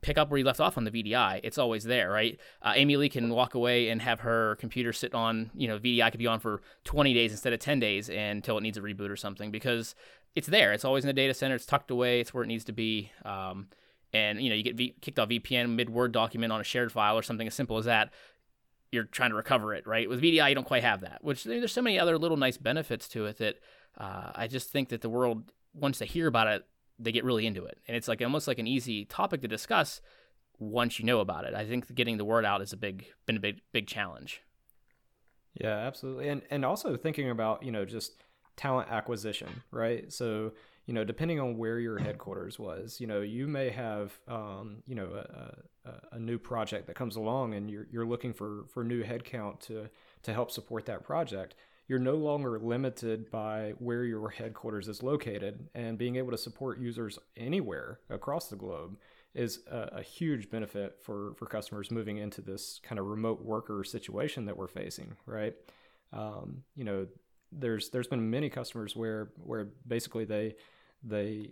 pick 0.00 0.18
up 0.18 0.30
where 0.30 0.38
you 0.38 0.44
left 0.44 0.60
off 0.60 0.76
on 0.76 0.84
the 0.84 0.90
VDI. 0.90 1.40
It's 1.42 1.58
always 1.58 1.84
there, 1.84 2.10
right? 2.10 2.38
Uh, 2.62 2.72
Amilee 2.72 3.10
can 3.10 3.30
walk 3.30 3.54
away 3.54 3.88
and 3.88 4.00
have 4.02 4.20
her 4.20 4.56
computer 4.56 4.92
sit 4.92 5.14
on, 5.14 5.50
you 5.54 5.68
know, 5.68 5.78
VDI 5.78 6.10
could 6.10 6.18
be 6.18 6.26
on 6.26 6.40
for 6.40 6.62
20 6.84 7.14
days 7.14 7.32
instead 7.32 7.52
of 7.52 7.60
10 7.60 7.80
days 7.80 8.08
until 8.08 8.58
it 8.58 8.62
needs 8.62 8.78
a 8.78 8.80
reboot 8.80 9.10
or 9.10 9.16
something 9.16 9.50
because 9.50 9.94
it's 10.34 10.46
there. 10.46 10.72
It's 10.72 10.84
always 10.84 11.04
in 11.04 11.08
the 11.08 11.12
data 11.12 11.34
center. 11.34 11.54
It's 11.54 11.66
tucked 11.66 11.90
away. 11.90 12.20
It's 12.20 12.32
where 12.32 12.44
it 12.44 12.48
needs 12.48 12.64
to 12.64 12.72
be. 12.72 13.10
Um, 13.24 13.68
and 14.12 14.40
you 14.40 14.48
know, 14.48 14.54
you 14.54 14.62
get 14.62 14.76
v- 14.76 14.96
kicked 15.00 15.18
off 15.18 15.28
VPN 15.28 15.74
mid 15.74 15.90
Word 15.90 16.12
document 16.12 16.52
on 16.52 16.60
a 16.60 16.64
shared 16.64 16.92
file 16.92 17.16
or 17.18 17.22
something 17.22 17.46
as 17.46 17.54
simple 17.54 17.78
as 17.78 17.84
that. 17.84 18.12
You're 18.90 19.04
trying 19.04 19.30
to 19.30 19.36
recover 19.36 19.74
it, 19.74 19.86
right? 19.86 20.08
With 20.08 20.22
VDI, 20.22 20.48
you 20.48 20.54
don't 20.54 20.66
quite 20.66 20.82
have 20.82 21.02
that. 21.02 21.22
Which 21.22 21.44
there's 21.44 21.72
so 21.72 21.82
many 21.82 21.98
other 21.98 22.16
little 22.16 22.38
nice 22.38 22.56
benefits 22.56 23.08
to 23.08 23.26
it 23.26 23.36
that 23.38 23.56
uh, 23.98 24.32
I 24.34 24.46
just 24.46 24.70
think 24.70 24.88
that 24.88 25.02
the 25.02 25.10
world 25.10 25.52
wants 25.74 25.98
to 25.98 26.06
hear 26.06 26.26
about 26.26 26.46
it, 26.48 26.64
they 26.98 27.12
get 27.12 27.24
really 27.24 27.46
into 27.46 27.64
it, 27.64 27.78
and 27.86 27.96
it's 27.96 28.08
like 28.08 28.22
almost 28.22 28.48
like 28.48 28.58
an 28.58 28.66
easy 28.66 29.04
topic 29.04 29.42
to 29.42 29.48
discuss 29.48 30.00
once 30.58 30.98
you 30.98 31.04
know 31.04 31.20
about 31.20 31.44
it. 31.44 31.54
I 31.54 31.64
think 31.64 31.94
getting 31.94 32.18
the 32.18 32.24
word 32.24 32.44
out 32.44 32.62
is 32.62 32.72
a 32.72 32.76
big 32.76 33.06
been 33.26 33.36
a 33.36 33.40
big 33.40 33.60
big 33.72 33.86
challenge. 33.86 34.42
Yeah, 35.54 35.76
absolutely, 35.76 36.28
and 36.28 36.42
and 36.50 36.64
also 36.64 36.96
thinking 36.96 37.30
about 37.30 37.62
you 37.62 37.72
know 37.72 37.84
just 37.84 38.22
talent 38.56 38.90
acquisition, 38.90 39.48
right? 39.70 40.12
So 40.12 40.52
you 40.88 40.94
know, 40.94 41.04
depending 41.04 41.38
on 41.38 41.58
where 41.58 41.78
your 41.78 41.98
headquarters 41.98 42.58
was, 42.58 42.98
you 42.98 43.06
know, 43.06 43.20
you 43.20 43.46
may 43.46 43.68
have, 43.68 44.18
um, 44.26 44.82
you 44.86 44.94
know, 44.94 45.04
a, 45.04 45.88
a, 45.90 45.94
a, 46.12 46.18
new 46.18 46.38
project 46.38 46.86
that 46.86 46.96
comes 46.96 47.16
along, 47.16 47.52
and 47.52 47.70
you're 47.70 47.86
you're 47.92 48.06
looking 48.06 48.32
for 48.32 48.64
for 48.72 48.82
new 48.82 49.04
headcount 49.04 49.60
to 49.60 49.90
to 50.22 50.32
help 50.32 50.50
support 50.50 50.86
that 50.86 51.04
project 51.04 51.54
you're 51.88 51.98
no 51.98 52.14
longer 52.14 52.58
limited 52.58 53.30
by 53.30 53.72
where 53.78 54.04
your 54.04 54.28
headquarters 54.28 54.88
is 54.88 55.02
located 55.02 55.68
and 55.74 55.96
being 55.96 56.16
able 56.16 56.30
to 56.30 56.38
support 56.38 56.78
users 56.78 57.18
anywhere 57.36 57.98
across 58.10 58.48
the 58.48 58.56
globe 58.56 58.98
is 59.34 59.60
a, 59.70 59.88
a, 59.96 60.02
huge 60.02 60.50
benefit 60.50 60.98
for 61.02 61.34
for 61.36 61.46
customers 61.46 61.90
moving 61.90 62.18
into 62.18 62.40
this 62.40 62.80
kind 62.82 62.98
of 62.98 63.06
remote 63.06 63.42
worker 63.42 63.84
situation 63.84 64.46
that 64.46 64.56
we're 64.56 64.66
facing, 64.66 65.16
right? 65.26 65.54
Um, 66.12 66.62
you 66.74 66.84
know, 66.84 67.06
there's 67.52 67.90
there's 67.90 68.06
been 68.06 68.30
many 68.30 68.50
customers 68.50 68.96
where 68.96 69.30
where 69.36 69.68
basically 69.86 70.24
they 70.24 70.56
they 71.02 71.50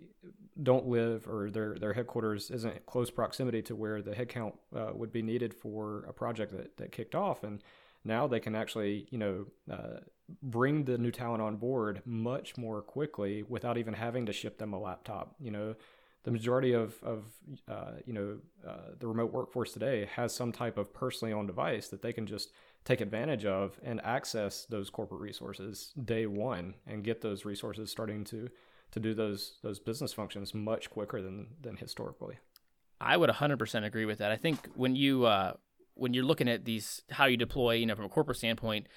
don't 0.61 0.87
live 0.87 1.27
or 1.27 1.49
their 1.49 1.75
their 1.75 1.93
headquarters 1.93 2.51
isn't 2.51 2.85
close 2.85 3.09
proximity 3.09 3.61
to 3.61 3.75
where 3.75 4.01
the 4.01 4.11
headcount 4.11 4.53
uh, 4.75 4.91
would 4.93 5.11
be 5.11 5.21
needed 5.21 5.53
for 5.53 6.03
a 6.07 6.13
project 6.13 6.51
that, 6.51 6.75
that 6.77 6.91
kicked 6.91 7.15
off 7.15 7.43
and 7.43 7.63
now 8.03 8.27
they 8.27 8.41
can 8.41 8.55
actually 8.55 9.07
you 9.09 9.17
know 9.17 9.45
uh, 9.71 9.99
bring 10.41 10.83
the 10.83 10.97
new 10.97 11.11
talent 11.11 11.41
on 11.41 11.55
board 11.55 12.01
much 12.05 12.57
more 12.57 12.81
quickly 12.81 13.43
without 13.43 13.77
even 13.77 13.93
having 13.93 14.25
to 14.25 14.33
ship 14.33 14.57
them 14.57 14.73
a 14.73 14.79
laptop 14.79 15.35
you 15.39 15.51
know 15.51 15.75
the 16.23 16.31
majority 16.31 16.73
of, 16.73 16.95
of 17.03 17.23
uh, 17.69 17.91
you 18.05 18.11
know 18.11 18.37
uh, 18.67 18.91
the 18.99 19.07
remote 19.07 19.31
workforce 19.31 19.71
today 19.71 20.09
has 20.13 20.35
some 20.35 20.51
type 20.51 20.77
of 20.77 20.93
personally 20.93 21.33
owned 21.33 21.47
device 21.47 21.87
that 21.87 22.01
they 22.01 22.11
can 22.11 22.25
just 22.25 22.51
take 22.83 22.99
advantage 22.99 23.45
of 23.45 23.79
and 23.83 24.01
access 24.03 24.65
those 24.65 24.89
corporate 24.89 25.21
resources 25.21 25.93
day 26.03 26.25
one 26.25 26.73
and 26.85 27.03
get 27.03 27.21
those 27.21 27.45
resources 27.45 27.89
starting 27.89 28.23
to 28.25 28.49
to 28.91 28.99
do 28.99 29.13
those 29.13 29.57
those 29.63 29.79
business 29.79 30.13
functions 30.13 30.53
much 30.53 30.89
quicker 30.89 31.21
than 31.21 31.47
than 31.61 31.77
historically. 31.77 32.37
I 32.99 33.15
would 33.15 33.29
100% 33.29 33.85
agree 33.85 34.05
with 34.05 34.17
that. 34.17 34.31
I 34.31 34.37
think 34.37 34.67
when 34.75 34.95
you 34.95 35.25
uh, 35.25 35.53
when 35.93 36.13
you're 36.13 36.23
looking 36.23 36.47
at 36.47 36.65
these 36.65 37.03
how 37.09 37.25
you 37.25 37.37
deploy, 37.37 37.73
you 37.73 37.85
know, 37.85 37.95
from 37.95 38.05
a 38.05 38.09
corporate 38.09 38.37
standpoint, 38.37 38.87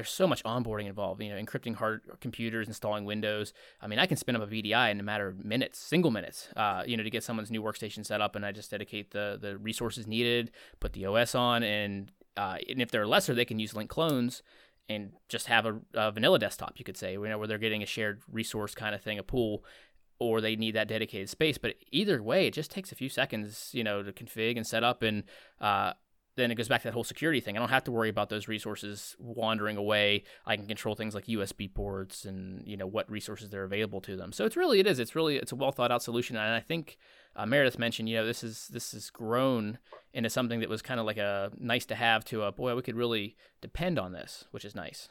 there's 0.00 0.10
so 0.10 0.26
much 0.26 0.42
onboarding 0.44 0.86
involved. 0.86 1.22
You 1.22 1.28
know, 1.28 1.42
encrypting 1.42 1.74
hard 1.74 2.00
computers, 2.20 2.66
installing 2.66 3.04
Windows. 3.04 3.52
I 3.82 3.86
mean, 3.86 3.98
I 3.98 4.06
can 4.06 4.16
spin 4.16 4.34
up 4.34 4.42
a 4.42 4.46
VDI 4.46 4.90
in 4.90 4.98
a 4.98 5.02
matter 5.02 5.28
of 5.28 5.44
minutes, 5.44 5.78
single 5.78 6.10
minutes. 6.10 6.48
Uh, 6.56 6.82
you 6.86 6.96
know, 6.96 7.02
to 7.02 7.10
get 7.10 7.22
someone's 7.22 7.50
new 7.50 7.62
workstation 7.62 8.04
set 8.04 8.22
up, 8.22 8.34
and 8.34 8.46
I 8.46 8.52
just 8.52 8.70
dedicate 8.70 9.10
the 9.10 9.38
the 9.38 9.58
resources 9.58 10.06
needed, 10.06 10.52
put 10.80 10.94
the 10.94 11.04
OS 11.04 11.34
on, 11.34 11.62
and 11.62 12.10
uh, 12.38 12.56
and 12.66 12.80
if 12.80 12.90
they're 12.90 13.06
lesser, 13.06 13.34
they 13.34 13.44
can 13.44 13.58
use 13.58 13.74
link 13.74 13.90
clones 13.90 14.42
and 14.88 15.12
just 15.28 15.48
have 15.48 15.66
a, 15.66 15.78
a, 15.94 16.10
vanilla 16.10 16.38
desktop, 16.38 16.72
you 16.76 16.84
could 16.84 16.96
say, 16.96 17.12
you 17.12 17.28
know, 17.28 17.38
where 17.38 17.46
they're 17.46 17.58
getting 17.58 17.82
a 17.82 17.86
shared 17.86 18.22
resource 18.28 18.74
kind 18.74 18.92
of 18.92 19.00
thing, 19.00 19.20
a 19.20 19.22
pool, 19.22 19.64
or 20.18 20.40
they 20.40 20.56
need 20.56 20.74
that 20.74 20.88
dedicated 20.88 21.28
space. 21.28 21.58
But 21.58 21.76
either 21.92 22.20
way, 22.20 22.48
it 22.48 22.54
just 22.54 22.72
takes 22.72 22.90
a 22.90 22.96
few 22.96 23.08
seconds, 23.08 23.70
you 23.72 23.84
know, 23.84 24.02
to 24.02 24.12
config 24.12 24.56
and 24.56 24.66
set 24.66 24.82
up. 24.82 25.02
And 25.02 25.22
uh, 25.60 25.92
then 26.40 26.50
it 26.50 26.54
goes 26.54 26.68
back 26.68 26.82
to 26.82 26.88
that 26.88 26.94
whole 26.94 27.04
security 27.04 27.40
thing. 27.40 27.56
I 27.56 27.60
don't 27.60 27.68
have 27.68 27.84
to 27.84 27.92
worry 27.92 28.08
about 28.08 28.28
those 28.30 28.48
resources 28.48 29.16
wandering 29.18 29.76
away. 29.76 30.24
I 30.46 30.56
can 30.56 30.66
control 30.66 30.94
things 30.94 31.14
like 31.14 31.26
USB 31.26 31.72
ports 31.72 32.24
and 32.24 32.66
you 32.66 32.76
know 32.76 32.86
what 32.86 33.10
resources 33.10 33.50
they're 33.50 33.64
available 33.64 34.00
to 34.02 34.16
them. 34.16 34.32
So 34.32 34.44
it's 34.44 34.56
really 34.56 34.80
it 34.80 34.86
is 34.86 34.98
it's 34.98 35.14
really 35.14 35.36
it's 35.36 35.52
a 35.52 35.56
well 35.56 35.72
thought 35.72 35.92
out 35.92 36.02
solution, 36.02 36.36
and 36.36 36.54
I 36.54 36.60
think 36.60 36.98
uh, 37.36 37.46
Meredith 37.46 37.78
mentioned 37.78 38.08
you 38.08 38.16
know 38.16 38.26
this 38.26 38.42
is 38.42 38.68
this 38.68 38.92
has 38.92 39.10
grown 39.10 39.78
into 40.12 40.30
something 40.30 40.60
that 40.60 40.68
was 40.68 40.82
kind 40.82 40.98
of 40.98 41.06
like 41.06 41.18
a 41.18 41.52
nice 41.58 41.84
to 41.86 41.94
have 41.94 42.24
to 42.26 42.42
a 42.42 42.52
boy 42.52 42.74
we 42.74 42.82
could 42.82 42.96
really 42.96 43.36
depend 43.60 43.98
on 43.98 44.12
this, 44.12 44.44
which 44.50 44.64
is 44.64 44.74
nice. 44.74 45.08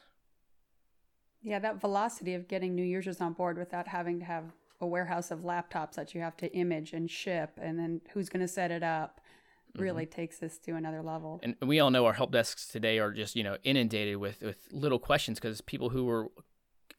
Yeah, 1.41 1.59
that 1.59 1.79
velocity 1.79 2.33
of 2.33 2.49
getting 2.49 2.75
new 2.75 2.83
users 2.83 3.21
on 3.21 3.33
board 3.33 3.57
without 3.57 3.87
having 3.87 4.19
to 4.19 4.25
have 4.25 4.51
a 4.81 4.87
warehouse 4.87 5.31
of 5.31 5.39
laptops 5.39 5.93
that 5.93 6.13
you 6.13 6.21
have 6.21 6.35
to 6.37 6.51
image 6.53 6.93
and 6.93 7.09
ship, 7.09 7.51
and 7.61 7.77
then 7.79 8.01
who's 8.13 8.29
going 8.29 8.41
to 8.41 8.47
set 8.47 8.71
it 8.71 8.83
up 8.83 9.21
really 9.77 10.05
mm-hmm. 10.05 10.15
takes 10.15 10.41
us 10.41 10.57
to 10.59 10.75
another 10.75 11.01
level. 11.01 11.39
And 11.43 11.55
we 11.61 11.79
all 11.79 11.91
know 11.91 12.05
our 12.05 12.13
help 12.13 12.31
desks 12.31 12.67
today 12.67 12.99
are 12.99 13.11
just 13.11 13.35
you 13.35 13.43
know 13.43 13.57
inundated 13.63 14.17
with 14.17 14.41
with 14.41 14.67
little 14.71 14.99
questions 14.99 15.39
because 15.39 15.61
people 15.61 15.89
who 15.89 16.05
were 16.05 16.27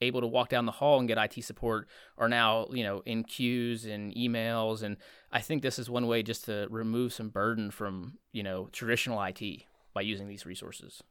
able 0.03 0.21
to 0.21 0.27
walk 0.27 0.49
down 0.49 0.65
the 0.65 0.73
hall 0.73 0.99
and 0.99 1.07
get 1.09 1.19
IT 1.19 1.45
support 1.45 1.87
are 2.17 2.29
now 2.29 2.67
you 2.71 2.83
know 2.83 3.03
in 3.05 3.23
queues 3.25 3.85
and 3.85 4.15
emails 4.15 4.83
and 4.83 4.97
I 5.31 5.41
think 5.41 5.63
this 5.63 5.79
is 5.79 5.91
one 5.91 6.07
way 6.07 6.23
just 6.23 6.47
to 6.47 6.67
remove 6.71 7.13
some 7.13 7.29
burden 7.29 7.71
from 7.71 8.19
you 8.33 8.43
know 8.43 8.69
traditional 8.73 9.23
IT 9.23 9.41
by 9.93 10.03
using 10.03 10.29
these 10.29 10.47
resources. 10.47 11.03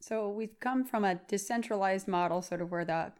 So 0.00 0.28
we've 0.30 0.58
come 0.60 0.84
from 0.84 1.04
a 1.04 1.16
decentralized 1.16 2.06
model, 2.06 2.42
sort 2.42 2.60
of 2.60 2.70
where 2.70 2.84
the 2.84 3.12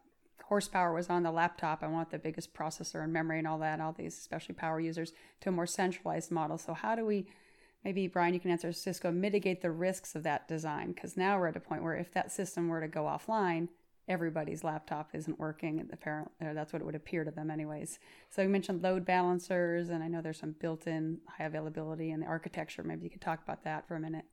horsepower 0.47 0.93
was 0.93 1.09
on 1.09 1.23
the 1.23 1.31
laptop. 1.31 1.83
I 1.83 1.87
want 1.87 2.09
the 2.09 2.17
biggest 2.17 2.53
processor 2.53 3.03
and 3.03 3.11
memory 3.11 3.37
and 3.37 3.47
all 3.47 3.59
that, 3.59 3.73
and 3.73 3.81
all 3.81 3.91
these, 3.91 4.17
especially 4.17 4.55
power 4.55 4.79
users, 4.79 5.11
to 5.41 5.49
a 5.49 5.51
more 5.51 5.67
centralized 5.67 6.31
model. 6.31 6.57
So, 6.57 6.73
how 6.73 6.95
do 6.95 7.05
we, 7.05 7.27
maybe 7.83 8.07
Bryan, 8.07 8.33
you 8.33 8.39
can 8.39 8.51
answer 8.51 8.71
Cisco, 8.71 9.11
mitigate 9.11 9.61
the 9.61 9.71
risks 9.71 10.15
of 10.15 10.23
that 10.23 10.47
design? 10.47 10.93
Because 10.93 11.17
now 11.17 11.37
we're 11.37 11.47
at 11.47 11.57
a 11.57 11.61
point 11.61 11.83
where 11.83 11.95
if 11.95 12.13
that 12.13 12.31
system 12.31 12.69
were 12.69 12.79
to 12.79 12.87
go 12.87 13.03
offline, 13.03 13.67
everybody's 14.07 14.63
laptop 14.63 15.09
isn't 15.13 15.37
working. 15.37 15.85
Apparently, 15.91 16.31
that's 16.39 16.71
what 16.71 16.81
it 16.81 16.85
would 16.85 16.95
appear 16.95 17.25
to 17.25 17.31
them, 17.31 17.51
anyways. 17.51 17.99
So, 18.29 18.41
you 18.41 18.47
mentioned 18.47 18.81
load 18.81 19.05
balancers, 19.05 19.89
and 19.89 20.01
I 20.01 20.07
know 20.07 20.21
there's 20.21 20.39
some 20.39 20.55
built 20.59 20.87
in 20.87 21.19
high 21.37 21.43
availability 21.43 22.11
in 22.11 22.21
the 22.21 22.25
architecture. 22.25 22.83
Maybe 22.83 23.03
you 23.03 23.09
could 23.09 23.19
talk 23.19 23.43
about 23.43 23.65
that 23.65 23.85
for 23.85 23.95
a 23.95 23.99
minute. 23.99 24.25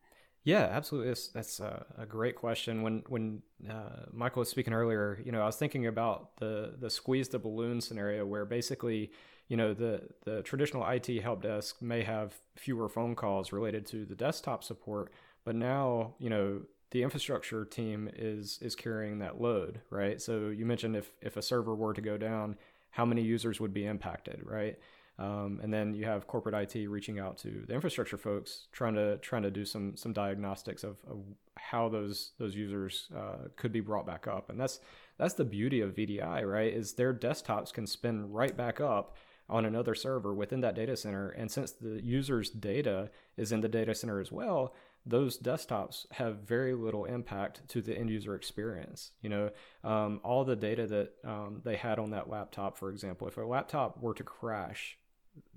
Yeah, 0.44 0.68
absolutely. 0.70 1.08
That's, 1.08 1.28
that's 1.28 1.60
a, 1.60 1.86
a, 1.96 2.04
great 2.04 2.36
question. 2.36 2.82
When 2.82 3.02
when 3.08 3.42
uh, 3.68 4.06
Michael 4.12 4.40
was 4.40 4.50
speaking 4.50 4.74
earlier, 4.74 5.18
you 5.24 5.32
know, 5.32 5.40
I 5.40 5.46
was 5.46 5.56
thinking 5.56 5.86
about 5.86 6.36
the 6.36 6.74
the 6.78 6.90
squeeze 6.90 7.28
the 7.30 7.38
balloon 7.38 7.80
scenario, 7.80 8.26
where 8.26 8.44
basically, 8.44 9.10
you 9.48 9.56
know, 9.56 9.72
the 9.72 10.02
the 10.24 10.42
traditional 10.42 10.86
IT 10.86 11.06
help 11.22 11.42
desk 11.42 11.80
may 11.80 12.02
have 12.02 12.34
fewer 12.56 12.90
phone 12.90 13.14
calls 13.14 13.52
related 13.52 13.86
to 13.86 14.04
the 14.04 14.14
desktop 14.14 14.62
support, 14.62 15.12
but 15.46 15.54
now, 15.56 16.14
you 16.18 16.28
know, 16.28 16.60
the 16.90 17.02
infrastructure 17.02 17.64
team 17.64 18.10
is 18.14 18.58
is 18.60 18.76
carrying 18.76 19.20
that 19.20 19.40
load, 19.40 19.80
right? 19.88 20.20
So 20.20 20.48
you 20.50 20.66
mentioned 20.66 20.94
if 20.94 21.10
if 21.22 21.38
a 21.38 21.42
server 21.42 21.74
were 21.74 21.94
to 21.94 22.02
go 22.02 22.18
down, 22.18 22.56
how 22.90 23.06
many 23.06 23.22
users 23.22 23.60
would 23.60 23.72
be 23.72 23.86
impacted, 23.86 24.40
right? 24.44 24.78
Um, 25.18 25.60
and 25.62 25.72
then 25.72 25.94
you 25.94 26.06
have 26.06 26.26
corporate 26.26 26.74
IT 26.74 26.88
reaching 26.88 27.20
out 27.20 27.38
to 27.38 27.64
the 27.66 27.74
infrastructure 27.74 28.16
folks, 28.16 28.66
trying 28.72 28.94
to 28.94 29.18
trying 29.18 29.42
to 29.42 29.50
do 29.50 29.64
some 29.64 29.96
some 29.96 30.12
diagnostics 30.12 30.82
of, 30.82 30.98
of 31.08 31.22
how 31.56 31.88
those 31.88 32.32
those 32.38 32.56
users 32.56 33.08
uh, 33.16 33.48
could 33.56 33.72
be 33.72 33.80
brought 33.80 34.06
back 34.06 34.26
up. 34.26 34.50
And 34.50 34.60
that's 34.60 34.80
that's 35.16 35.34
the 35.34 35.44
beauty 35.44 35.80
of 35.80 35.94
VDI, 35.94 36.50
right? 36.50 36.72
Is 36.72 36.94
their 36.94 37.14
desktops 37.14 37.72
can 37.72 37.86
spin 37.86 38.32
right 38.32 38.56
back 38.56 38.80
up 38.80 39.16
on 39.48 39.64
another 39.64 39.94
server 39.94 40.34
within 40.34 40.60
that 40.62 40.74
data 40.74 40.96
center. 40.96 41.28
And 41.30 41.50
since 41.50 41.72
the 41.72 42.02
user's 42.02 42.50
data 42.50 43.10
is 43.36 43.52
in 43.52 43.60
the 43.60 43.68
data 43.68 43.94
center 43.94 44.20
as 44.20 44.32
well, 44.32 44.74
those 45.06 45.38
desktops 45.38 46.10
have 46.12 46.38
very 46.38 46.72
little 46.72 47.04
impact 47.04 47.68
to 47.68 47.82
the 47.82 47.96
end 47.96 48.08
user 48.08 48.34
experience. 48.34 49.12
You 49.20 49.28
know, 49.28 49.50
um, 49.84 50.20
all 50.24 50.44
the 50.44 50.56
data 50.56 50.86
that 50.86 51.12
um, 51.24 51.60
they 51.62 51.76
had 51.76 51.98
on 51.98 52.10
that 52.10 52.30
laptop, 52.30 52.78
for 52.78 52.90
example, 52.90 53.28
if 53.28 53.36
a 53.36 53.42
laptop 53.42 54.00
were 54.02 54.14
to 54.14 54.24
crash 54.24 54.96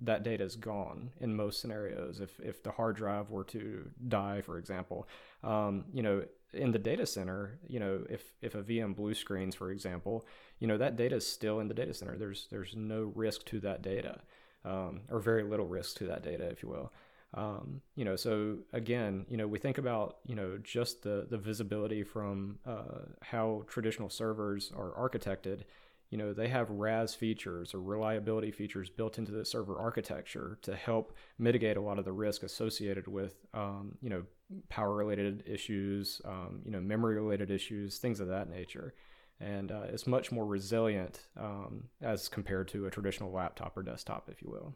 that 0.02 0.24
data 0.24 0.44
is 0.44 0.56
gone 0.56 1.12
in 1.20 1.36
most 1.36 1.60
scenarios. 1.60 2.20
If 2.20 2.40
if 2.40 2.64
the 2.64 2.72
hard 2.72 2.96
drive 2.96 3.30
were 3.30 3.44
to 3.46 3.90
die, 4.08 4.42
for 4.42 4.58
example, 4.58 5.08
um, 5.44 5.86
you 5.94 6.04
know, 6.04 6.24
in 6.54 6.72
the 6.72 6.80
data 6.80 7.06
center, 7.06 7.60
you 7.68 7.80
know, 7.80 8.04
if 8.10 8.34
if 8.42 8.56
a 8.56 8.64
VM 8.64 8.96
blue 8.96 9.14
screens, 9.14 9.56
for 9.56 9.72
example, 9.72 10.26
you 10.60 10.68
know, 10.68 10.78
that 10.78 10.96
data 10.96 11.16
is 11.16 11.28
still 11.28 11.60
in 11.60 11.68
the 11.68 11.74
data 11.74 11.94
center. 11.94 12.18
There's 12.18 12.48
there's 12.50 12.76
no 12.76 13.12
risk 13.16 13.46
to 13.48 13.60
that 13.62 13.82
data, 13.82 14.22
um, 14.66 15.02
or 15.10 15.20
very 15.20 15.44
little 15.44 15.68
risk 15.68 15.98
to 15.98 16.06
that 16.06 16.24
data, 16.24 16.46
if 16.46 16.64
you 16.64 16.70
will. 16.70 16.92
Um, 17.34 17.82
you 17.96 18.06
know, 18.06 18.16
so 18.16 18.60
again, 18.74 19.26
you 19.30 19.38
know, 19.38 19.48
we 19.48 19.60
think 19.60 19.78
about 19.78 20.18
you 20.26 20.36
know 20.36 20.58
just 20.64 21.04
the 21.04 21.28
the 21.30 21.38
visibility 21.38 22.04
from 22.04 22.60
uh, 22.66 23.06
how 23.22 23.64
traditional 23.68 24.10
servers 24.10 24.72
are 24.76 24.92
architected 24.92 25.62
you 26.10 26.18
know 26.18 26.34
they 26.34 26.48
have 26.48 26.70
RAS 26.70 27.14
features 27.14 27.74
or 27.74 27.82
reliability 27.82 28.52
features 28.52 28.90
built 28.90 29.18
into 29.18 29.32
the 29.32 29.44
server 29.44 29.78
architecture 29.78 30.58
to 30.62 30.76
help 30.76 31.16
mitigate 31.38 31.78
a 31.78 31.82
lot 31.82 32.00
of 32.00 32.06
the 32.06 32.14
risk 32.14 32.44
associated 32.44 33.08
with 33.08 33.46
um, 33.54 33.98
you 34.02 34.10
know 34.10 34.24
power 34.70 34.94
related 34.94 35.44
issues, 35.46 36.22
um, 36.26 36.62
you 36.64 36.72
know 36.72 36.80
memory 36.80 37.16
related 37.16 37.52
issues, 37.52 37.98
things 37.98 38.20
of 38.20 38.28
that 38.28 38.50
nature, 38.50 38.94
and 39.40 39.72
uh, 39.72 39.84
it's 39.90 40.08
much 40.08 40.32
more 40.32 40.46
resilient 40.46 41.28
um, 41.40 41.84
as 42.02 42.30
compared 42.30 42.68
to 42.70 42.86
a 42.86 42.92
traditional 42.92 43.32
laptop 43.32 43.76
or 43.76 43.84
desktop, 43.84 44.30
if 44.32 44.42
you 44.42 44.50
will. 44.50 44.76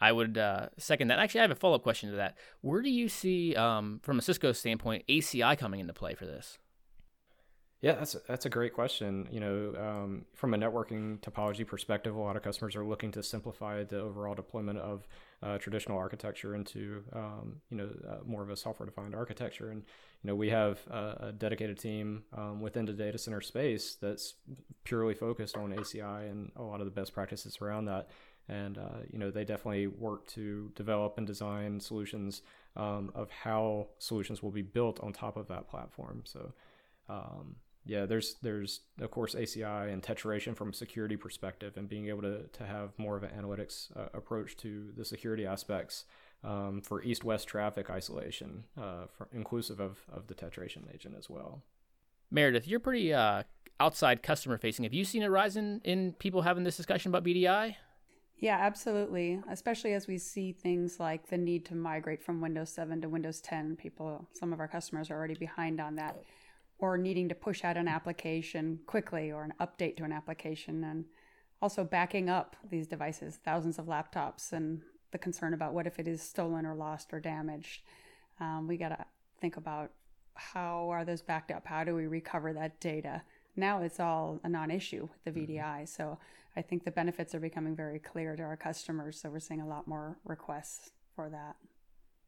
I 0.00 0.12
would 0.12 0.36
uh, 0.36 0.68
second 0.76 1.08
that. 1.08 1.18
Actually, 1.18 1.40
I 1.40 1.44
have 1.44 1.50
a 1.50 1.54
follow 1.54 1.76
up 1.76 1.82
question 1.82 2.10
to 2.10 2.16
that. 2.16 2.36
Where 2.60 2.82
do 2.82 2.90
you 2.90 3.08
see, 3.08 3.54
um, 3.54 4.00
from 4.02 4.18
a 4.18 4.22
Cisco 4.22 4.52
standpoint, 4.52 5.04
ACI 5.08 5.56
coming 5.56 5.80
into 5.80 5.92
play 5.92 6.14
for 6.14 6.26
this? 6.26 6.58
Yeah, 7.84 7.96
that's 7.96 8.16
that's 8.26 8.46
a 8.46 8.48
great 8.48 8.72
question. 8.72 9.28
You 9.30 9.40
know, 9.40 9.74
um, 9.78 10.24
from 10.32 10.54
a 10.54 10.56
networking 10.56 11.18
topology 11.18 11.66
perspective, 11.66 12.16
a 12.16 12.18
lot 12.18 12.34
of 12.34 12.42
customers 12.42 12.76
are 12.76 12.84
looking 12.84 13.12
to 13.12 13.22
simplify 13.22 13.84
the 13.84 14.00
overall 14.00 14.34
deployment 14.34 14.78
of 14.78 15.06
uh, 15.42 15.58
traditional 15.58 15.98
architecture 15.98 16.54
into 16.54 17.04
um, 17.12 17.56
you 17.68 17.76
know 17.76 17.90
uh, 18.08 18.24
more 18.24 18.42
of 18.42 18.48
a 18.48 18.56
software-defined 18.56 19.14
architecture. 19.14 19.68
And 19.68 19.82
you 20.22 20.28
know, 20.28 20.34
we 20.34 20.48
have 20.48 20.78
a, 20.90 21.26
a 21.26 21.32
dedicated 21.32 21.78
team 21.78 22.22
um, 22.34 22.62
within 22.62 22.86
the 22.86 22.94
data 22.94 23.18
center 23.18 23.42
space 23.42 23.96
that's 24.00 24.32
purely 24.84 25.12
focused 25.12 25.58
on 25.58 25.74
ACI 25.74 26.30
and 26.30 26.52
a 26.56 26.62
lot 26.62 26.80
of 26.80 26.86
the 26.86 26.90
best 26.90 27.12
practices 27.12 27.58
around 27.60 27.84
that. 27.84 28.08
And 28.48 28.78
uh, 28.78 29.00
you 29.12 29.18
know, 29.18 29.30
they 29.30 29.44
definitely 29.44 29.88
work 29.88 30.26
to 30.28 30.72
develop 30.74 31.18
and 31.18 31.26
design 31.26 31.80
solutions 31.80 32.40
um, 32.76 33.12
of 33.14 33.28
how 33.30 33.88
solutions 33.98 34.42
will 34.42 34.52
be 34.52 34.62
built 34.62 35.00
on 35.00 35.12
top 35.12 35.36
of 35.36 35.48
that 35.48 35.68
platform. 35.68 36.22
So. 36.24 36.54
Um, 37.06 37.56
yeah, 37.84 38.06
there's 38.06 38.36
there's 38.42 38.80
of 39.00 39.10
course 39.10 39.34
ACI 39.34 39.92
and 39.92 40.02
tetration 40.02 40.54
from 40.54 40.70
a 40.70 40.72
security 40.72 41.16
perspective, 41.16 41.76
and 41.76 41.88
being 41.88 42.08
able 42.08 42.22
to 42.22 42.44
to 42.44 42.66
have 42.66 42.98
more 42.98 43.16
of 43.16 43.22
an 43.22 43.30
analytics 43.30 43.94
uh, 43.96 44.08
approach 44.14 44.56
to 44.58 44.92
the 44.96 45.04
security 45.04 45.46
aspects 45.46 46.04
um, 46.42 46.80
for 46.82 47.02
east-west 47.02 47.48
traffic 47.48 47.90
isolation, 47.90 48.64
uh, 48.80 49.06
for, 49.16 49.28
inclusive 49.32 49.80
of 49.80 49.98
of 50.12 50.26
the 50.28 50.34
tetration 50.34 50.88
agent 50.92 51.14
as 51.18 51.28
well. 51.28 51.62
Meredith, 52.30 52.66
you're 52.66 52.80
pretty 52.80 53.12
uh, 53.12 53.44
outside 53.80 54.22
customer 54.22 54.58
facing. 54.58 54.84
Have 54.84 54.94
you 54.94 55.04
seen 55.04 55.22
a 55.22 55.30
rise 55.30 55.56
in, 55.56 55.80
in 55.84 56.12
people 56.14 56.42
having 56.42 56.64
this 56.64 56.76
discussion 56.76 57.10
about 57.10 57.24
VDI? 57.24 57.76
Yeah, 58.38 58.58
absolutely. 58.60 59.40
Especially 59.48 59.94
as 59.94 60.06
we 60.06 60.18
see 60.18 60.52
things 60.52 60.98
like 60.98 61.28
the 61.28 61.38
need 61.38 61.64
to 61.66 61.74
migrate 61.74 62.22
from 62.22 62.40
Windows 62.40 62.70
7 62.70 63.00
to 63.02 63.08
Windows 63.08 63.40
10. 63.40 63.76
People, 63.76 64.28
some 64.32 64.52
of 64.52 64.60
our 64.60 64.68
customers 64.68 65.10
are 65.10 65.16
already 65.16 65.34
behind 65.34 65.80
on 65.80 65.96
that, 65.96 66.22
or 66.78 66.98
needing 66.98 67.28
to 67.28 67.34
push 67.34 67.64
out 67.64 67.76
an 67.76 67.88
application 67.88 68.80
quickly 68.86 69.30
or 69.30 69.42
an 69.44 69.54
update 69.60 69.96
to 69.96 70.04
an 70.04 70.12
application, 70.12 70.84
and 70.84 71.04
also 71.62 71.84
backing 71.84 72.28
up 72.28 72.56
these 72.68 72.86
devices, 72.86 73.38
thousands 73.44 73.78
of 73.78 73.86
laptops, 73.86 74.52
and 74.52 74.82
the 75.12 75.18
concern 75.18 75.54
about 75.54 75.72
what 75.72 75.86
if 75.86 75.98
it 75.98 76.08
is 76.08 76.20
stolen 76.20 76.66
or 76.66 76.74
lost 76.74 77.12
or 77.12 77.20
damaged. 77.20 77.82
Um, 78.40 78.66
we 78.66 78.76
got 78.76 78.88
to 78.88 79.04
think 79.40 79.56
about 79.56 79.92
how 80.34 80.88
are 80.90 81.04
those 81.04 81.22
backed 81.22 81.50
up? 81.50 81.66
How 81.66 81.84
do 81.84 81.94
we 81.94 82.06
recover 82.06 82.52
that 82.52 82.80
data? 82.80 83.22
Now 83.56 83.82
it's 83.82 84.00
all 84.00 84.40
a 84.42 84.48
non 84.48 84.70
issue 84.70 85.08
with 85.12 85.34
the 85.34 85.40
VDI. 85.40 85.58
Mm-hmm. 85.58 85.84
So 85.86 86.18
I 86.56 86.62
think 86.62 86.84
the 86.84 86.90
benefits 86.90 87.34
are 87.34 87.40
becoming 87.40 87.76
very 87.76 87.98
clear 87.98 88.36
to 88.36 88.42
our 88.42 88.56
customers. 88.56 89.20
So 89.20 89.30
we're 89.30 89.40
seeing 89.40 89.60
a 89.60 89.68
lot 89.68 89.86
more 89.86 90.18
requests 90.24 90.90
for 91.14 91.30
that. 91.30 91.56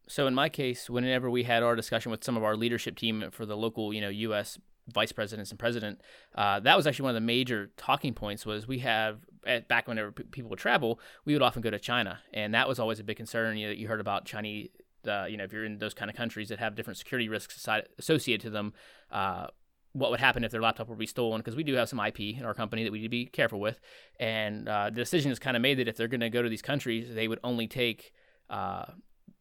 So 0.09 0.27
in 0.27 0.35
my 0.35 0.49
case, 0.49 0.88
whenever 0.88 1.31
we 1.31 1.42
had 1.42 1.62
our 1.62 1.75
discussion 1.75 2.11
with 2.11 2.23
some 2.23 2.37
of 2.37 2.45
our 2.45 2.57
leadership 2.57 2.97
team 2.97 3.25
for 3.31 3.45
the 3.45 3.57
local, 3.57 3.92
you 3.92 4.01
know, 4.01 4.09
U.S. 4.09 4.59
vice 4.92 5.12
presidents 5.12 5.51
and 5.51 5.59
president, 5.59 6.01
uh, 6.35 6.61
that 6.61 6.77
was 6.77 6.87
actually 6.87 7.05
one 7.05 7.11
of 7.11 7.23
the 7.23 7.27
major 7.27 7.71
talking 7.77 8.14
points. 8.14 8.47
Was 8.47 8.69
we 8.69 8.79
have 8.81 9.21
at, 9.47 9.69
back 9.69 9.88
whenever 9.88 10.12
p- 10.12 10.25
people 10.25 10.51
would 10.51 10.59
travel, 10.59 11.01
we 11.25 11.33
would 11.33 11.42
often 11.42 11.62
go 11.62 11.71
to 11.71 11.79
China, 11.79 12.21
and 12.33 12.55
that 12.55 12.69
was 12.69 12.79
always 12.79 13.01
a 13.01 13.05
big 13.05 13.16
concern. 13.16 13.57
You, 13.57 13.71
you 13.71 13.88
heard 13.88 14.01
about 14.01 14.25
Chinese, 14.27 14.69
uh, 15.09 15.27
you 15.29 15.37
know, 15.37 15.45
if 15.45 15.53
you're 15.53 15.64
in 15.64 15.79
those 15.79 15.95
kind 15.95 16.11
of 16.11 16.16
countries 16.16 16.49
that 16.51 16.59
have 16.59 16.75
different 16.77 16.99
security 16.99 17.29
risks 17.29 17.66
associated 17.99 18.42
to 18.42 18.51
them. 18.51 18.73
Uh, 19.11 19.49
what 19.97 20.11
would 20.11 20.21
happen 20.21 20.45
if 20.45 20.53
their 20.53 20.61
laptop 20.61 20.88
would 20.88 20.99
be 20.99 21.07
stolen 21.07 21.40
because 21.40 21.57
we 21.57 21.64
do 21.64 21.75
have 21.75 21.88
some 21.88 21.99
IP 21.99 22.21
in 22.21 22.45
our 22.45 22.53
company 22.53 22.85
that 22.85 22.92
we 22.92 22.99
need 22.99 23.05
to 23.05 23.09
be 23.09 23.25
careful 23.25 23.59
with. 23.59 23.81
And 24.21 24.69
uh, 24.69 24.90
the 24.90 24.97
decision 24.97 25.33
is 25.33 25.38
kind 25.38 25.57
of 25.57 25.62
made 25.62 25.79
that 25.79 25.88
if 25.88 25.97
they're 25.97 26.07
going 26.07 26.21
to 26.21 26.29
go 26.29 26.42
to 26.42 26.51
these 26.51 26.62
countries, 26.62 27.14
they 27.14 27.29
would 27.29 27.40
only 27.42 27.66
take, 27.66 28.12
uh, 28.51 28.85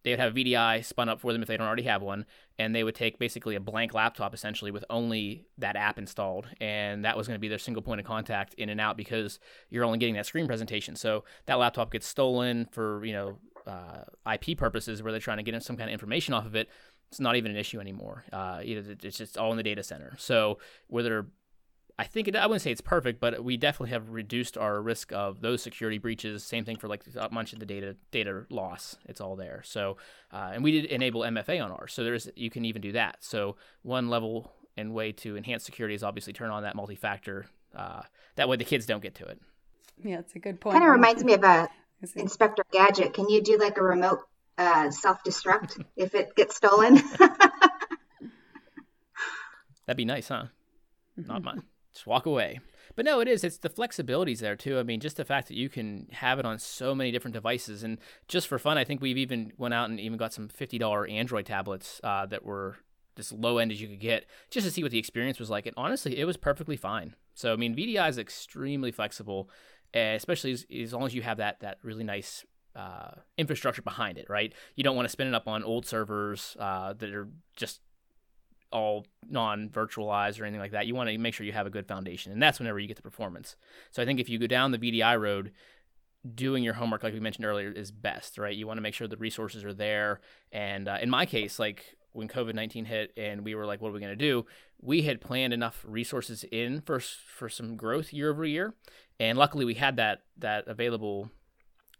they 0.06 0.12
would 0.12 0.20
have 0.20 0.36
VDI 0.36 0.86
spun 0.86 1.10
up 1.10 1.20
for 1.20 1.34
them 1.34 1.42
if 1.42 1.48
they 1.48 1.58
don't 1.58 1.66
already 1.66 1.84
have 1.84 2.04
one, 2.04 2.26
and 2.60 2.76
they 2.76 2.84
would 2.84 2.94
take 2.94 3.18
basically 3.18 3.56
a 3.56 3.60
blank 3.60 3.96
laptop 3.96 4.36
essentially 4.36 4.70
with 4.70 4.86
only 4.90 5.48
that 5.58 5.76
app 5.76 5.98
installed, 5.98 6.48
and 6.62 7.04
that 7.04 7.18
was 7.18 7.28
going 7.28 7.36
to 7.36 7.42
be 7.42 7.48
their 7.48 7.58
single 7.58 7.82
point 7.82 8.00
of 8.00 8.06
contact 8.06 8.54
in 8.54 8.70
and 8.70 8.80
out 8.80 8.98
because 8.98 9.40
you're 9.72 9.84
only 9.84 9.98
getting 9.98 10.14
that 10.14 10.28
screen 10.28 10.46
presentation. 10.46 10.96
So 10.96 11.24
that 11.48 11.56
laptop 11.56 11.92
gets 11.92 12.06
stolen 12.06 12.68
for 12.72 13.04
you 13.04 13.14
know 13.14 13.40
uh, 13.66 14.04
IP 14.32 14.56
purposes 14.56 15.02
where 15.02 15.12
they're 15.12 15.20
trying 15.20 15.38
to 15.38 15.44
get 15.44 15.62
some 15.64 15.76
kind 15.76 15.90
of 15.90 15.94
information 15.94 16.36
off 16.36 16.46
of 16.46 16.56
it 16.56 16.70
it's 17.12 17.20
not 17.20 17.36
even 17.36 17.52
an 17.52 17.58
issue 17.58 17.80
anymore. 17.80 18.26
Uh, 18.34 18.60
it's 18.62 19.18
just 19.18 19.38
all 19.38 19.52
in 19.52 19.58
the 19.58 19.64
data 19.64 19.84
center. 19.84 20.16
So 20.18 20.58
whether 20.88 21.28
I 21.98 22.04
think 22.04 22.28
it, 22.28 22.36
I 22.36 22.46
wouldn't 22.46 22.62
say 22.62 22.72
it's 22.72 22.82
perfect, 22.82 23.20
but 23.22 23.44
we 23.44 23.56
definitely 23.56 23.92
have 23.92 24.10
reduced 24.10 24.58
our 24.58 24.82
risk 24.82 25.14
of 25.14 25.40
those 25.42 25.62
security 25.62 25.98
breaches. 25.98 26.44
Same 26.44 26.66
thing 26.66 26.76
for 26.76 26.88
like 26.88 27.04
a 27.16 27.30
bunch 27.30 27.54
of 27.54 27.60
the 27.60 27.66
data 27.66 27.96
data 28.12 28.46
loss. 28.50 28.98
It's 29.06 29.22
all 29.22 29.36
there. 29.36 29.62
So, 29.64 29.98
uh, 30.32 30.52
and 30.54 30.64
we 30.64 30.72
did 30.72 30.86
enable 30.86 31.22
MFA 31.22 31.64
on 31.64 31.72
ours, 31.72 31.94
so 31.94 32.04
there's 32.04 32.30
you 32.36 32.50
can 32.50 32.66
even 32.66 32.82
do 32.82 32.92
that. 32.94 33.18
So 33.22 33.56
one 33.84 34.10
level 34.10 34.52
and 34.76 34.94
way 34.94 35.14
to 35.14 35.38
enhance 35.38 35.64
security 35.64 35.96
is 35.96 36.04
obviously 36.04 36.34
turn 36.34 36.52
on 36.52 36.64
that 36.64 36.76
multi-factor. 36.76 37.46
Uh, 37.74 38.02
that 38.36 38.50
way 38.50 38.58
the 38.58 38.66
kids 38.66 38.86
don't 38.86 39.02
get 39.02 39.16
to 39.16 39.26
it. 39.26 39.40
Yeah, 40.04 40.20
it's 40.20 40.36
a 40.36 40.40
good 40.40 40.60
point. 40.60 40.74
Kind 40.74 40.84
of 40.84 40.92
reminds 40.92 41.24
me 41.24 41.34
of 41.34 41.44
a 41.44 41.70
Inspector 42.16 42.64
Gadget. 42.72 43.14
Can 43.14 43.30
you 43.30 43.42
do 43.42 43.58
like 43.58 43.78
a 43.78 43.84
remote 43.84 44.20
uh, 44.58 44.92
self 44.92 45.24
destruct 45.24 45.84
if 45.96 46.16
it 46.16 46.36
gets 46.36 46.56
stolen. 46.56 46.96
That'd 49.86 49.98
be 49.98 50.06
nice, 50.06 50.30
huh? 50.30 50.46
Not 51.16 51.44
mine. 51.44 51.62
Just 51.96 52.06
walk 52.06 52.26
away. 52.26 52.60
But 52.96 53.06
no, 53.06 53.22
it 53.22 53.28
is. 53.28 53.44
It's 53.44 53.58
the 53.58 53.70
flexibilities 53.70 54.40
there 54.40 54.56
too. 54.56 54.78
I 54.78 54.84
mean, 54.84 55.00
just 55.00 55.18
the 55.18 55.26
fact 55.26 55.48
that 55.48 55.56
you 55.56 55.70
can 55.70 56.08
have 56.12 56.40
it 56.40 56.46
on 56.46 56.60
so 56.60 56.94
many 56.94 57.10
different 57.12 57.34
devices, 57.34 57.84
and 57.84 57.98
just 58.28 58.48
for 58.48 58.60
fun, 58.60 58.78
I 58.78 58.84
think 58.84 59.02
we've 59.02 59.18
even 59.18 59.54
went 59.58 59.74
out 59.74 59.90
and 59.90 60.00
even 60.00 60.18
got 60.18 60.34
some 60.34 60.48
fifty 60.48 60.78
dollar 60.78 61.08
Android 61.08 61.46
tablets 61.46 62.00
uh, 62.04 62.26
that 62.28 62.44
were 62.46 62.78
as 63.18 63.32
low 63.32 63.58
end 63.58 63.72
as 63.72 63.82
you 63.82 63.88
could 63.88 64.02
get, 64.02 64.26
just 64.52 64.68
to 64.68 64.72
see 64.72 64.84
what 64.84 64.92
the 64.92 65.00
experience 65.00 65.40
was 65.40 65.50
like. 65.50 65.66
And 65.66 65.74
honestly, 65.78 66.20
it 66.20 66.26
was 66.26 66.38
perfectly 66.38 66.76
fine. 66.76 67.16
So 67.34 67.54
I 67.54 67.56
mean, 67.56 67.76
VDI 67.76 68.10
is 68.10 68.18
extremely 68.18 68.92
flexible, 68.92 69.50
especially 69.94 70.52
as, 70.52 70.66
as 70.74 70.94
long 70.94 71.06
as 71.06 71.16
you 71.16 71.22
have 71.22 71.38
that 71.38 71.62
that 71.62 71.80
really 71.82 72.04
nice 72.04 72.46
uh, 72.76 73.12
infrastructure 73.38 73.82
behind 73.82 74.18
it, 74.18 74.30
right? 74.30 74.54
You 74.76 74.84
don't 74.84 74.96
want 74.96 75.06
to 75.06 75.12
spin 75.12 75.28
it 75.28 75.34
up 75.34 75.48
on 75.48 75.64
old 75.64 75.86
servers 75.86 76.58
uh, 76.60 76.94
that 76.94 77.10
are 77.14 77.30
just 77.56 77.80
all 78.72 79.06
non-virtualized 79.30 80.40
or 80.40 80.46
anything 80.46 80.60
like 80.60 80.72
that. 80.72 80.88
You 80.88 80.96
want 80.96 81.10
to 81.10 81.18
make 81.18 81.34
sure 81.34 81.46
you 81.46 81.54
have 81.54 81.68
a 81.68 81.72
good 81.72 81.88
foundation, 81.88 82.32
and 82.32 82.42
that's 82.42 82.60
whenever 82.60 82.80
you 82.80 82.88
get 82.88 82.98
the 82.98 83.04
performance. 83.04 83.56
So 83.92 84.02
I 84.02 84.06
think 84.06 84.20
if 84.20 84.30
you 84.30 84.40
go 84.40 84.48
down 84.48 84.72
the 84.72 84.78
VDI 84.78 85.20
road, 85.20 85.52
doing 86.34 86.64
your 86.64 86.74
homework, 86.74 87.04
like 87.04 87.14
we 87.14 87.20
mentioned 87.20 87.46
earlier, 87.46 87.72
is 87.72 87.92
best, 87.92 88.38
right? 88.38 88.56
You 88.56 88.68
want 88.68 88.78
to 88.78 88.82
make 88.82 88.94
sure 88.94 89.08
the 89.08 89.18
resources 89.18 89.64
are 89.64 89.74
there. 89.74 90.22
And 90.52 90.88
uh, 90.88 90.98
in 91.02 91.10
my 91.10 91.26
case, 91.26 91.60
like 91.60 91.96
when 92.14 92.28
COVID 92.28 92.56
nineteen 92.56 92.86
hit, 92.86 93.14
and 93.18 93.44
we 93.44 93.56
were 93.56 93.66
like, 93.66 93.82
"What 93.82 93.90
are 93.90 93.94
we 93.94 94.00
going 94.00 94.12
to 94.12 94.16
do?" 94.16 94.46
We 94.82 95.04
had 95.04 95.22
planned 95.22 95.54
enough 95.54 95.84
resources 95.88 96.44
in 96.52 96.82
for 96.82 97.00
for 97.00 97.50
some 97.50 97.76
growth 97.76 98.14
year 98.14 98.32
over 98.32 98.46
year, 98.46 98.74
and 99.20 99.38
luckily 99.38 99.66
we 99.66 99.76
had 99.76 99.98
that 99.98 100.24
that 100.38 100.68
available 100.68 101.30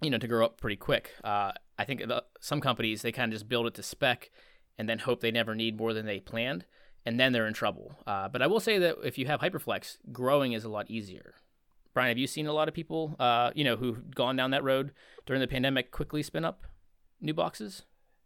you 0.02 0.10
know, 0.10 0.18
to 0.18 0.28
grow 0.28 0.46
up 0.46 0.60
pretty 0.60 0.76
quick. 0.76 1.12
Uh, 1.24 1.52
I 1.78 1.86
think 1.86 2.04
some 2.40 2.62
companies 2.62 3.02
they 3.02 3.12
kind 3.12 3.32
of 3.32 3.36
just 3.36 3.50
build 3.50 3.68
it 3.68 3.74
to 3.76 3.84
spec 3.84 4.32
and 4.78 4.90
then 4.90 5.00
hope 5.00 5.22
they 5.22 5.32
never 5.32 5.56
need 5.56 5.78
more 5.78 5.94
than 5.94 6.06
they 6.06 6.20
planned, 6.20 6.66
and 7.06 7.20
then 7.20 7.32
they're 7.32 7.48
in 7.48 7.54
trouble. 7.54 8.00
Uh, 8.06 8.28
but 8.28 8.42
I 8.42 8.48
will 8.48 8.60
say 8.60 8.78
that 8.80 8.98
if 9.04 9.18
you 9.18 9.28
have 9.28 9.42
HyperFlex, 9.42 9.98
growing 10.12 10.54
is 10.54 10.64
a 10.64 10.70
lot 10.70 10.90
easier. 10.90 11.36
Bryan, 11.94 12.10
have 12.10 12.18
you 12.18 12.28
seen 12.28 12.48
a 12.48 12.54
lot 12.54 12.68
of 12.68 12.74
people, 12.74 13.16
uh, 13.20 13.52
you 13.56 13.64
know, 13.64 13.78
who've 13.78 14.14
gone 14.14 14.36
down 14.36 14.52
that 14.52 14.64
road 14.64 14.92
during 15.26 15.40
the 15.40 15.48
pandemic, 15.48 15.92
quickly 15.92 16.22
spin 16.22 16.44
up 16.44 16.66
new 17.22 17.34
boxes? 17.34 17.84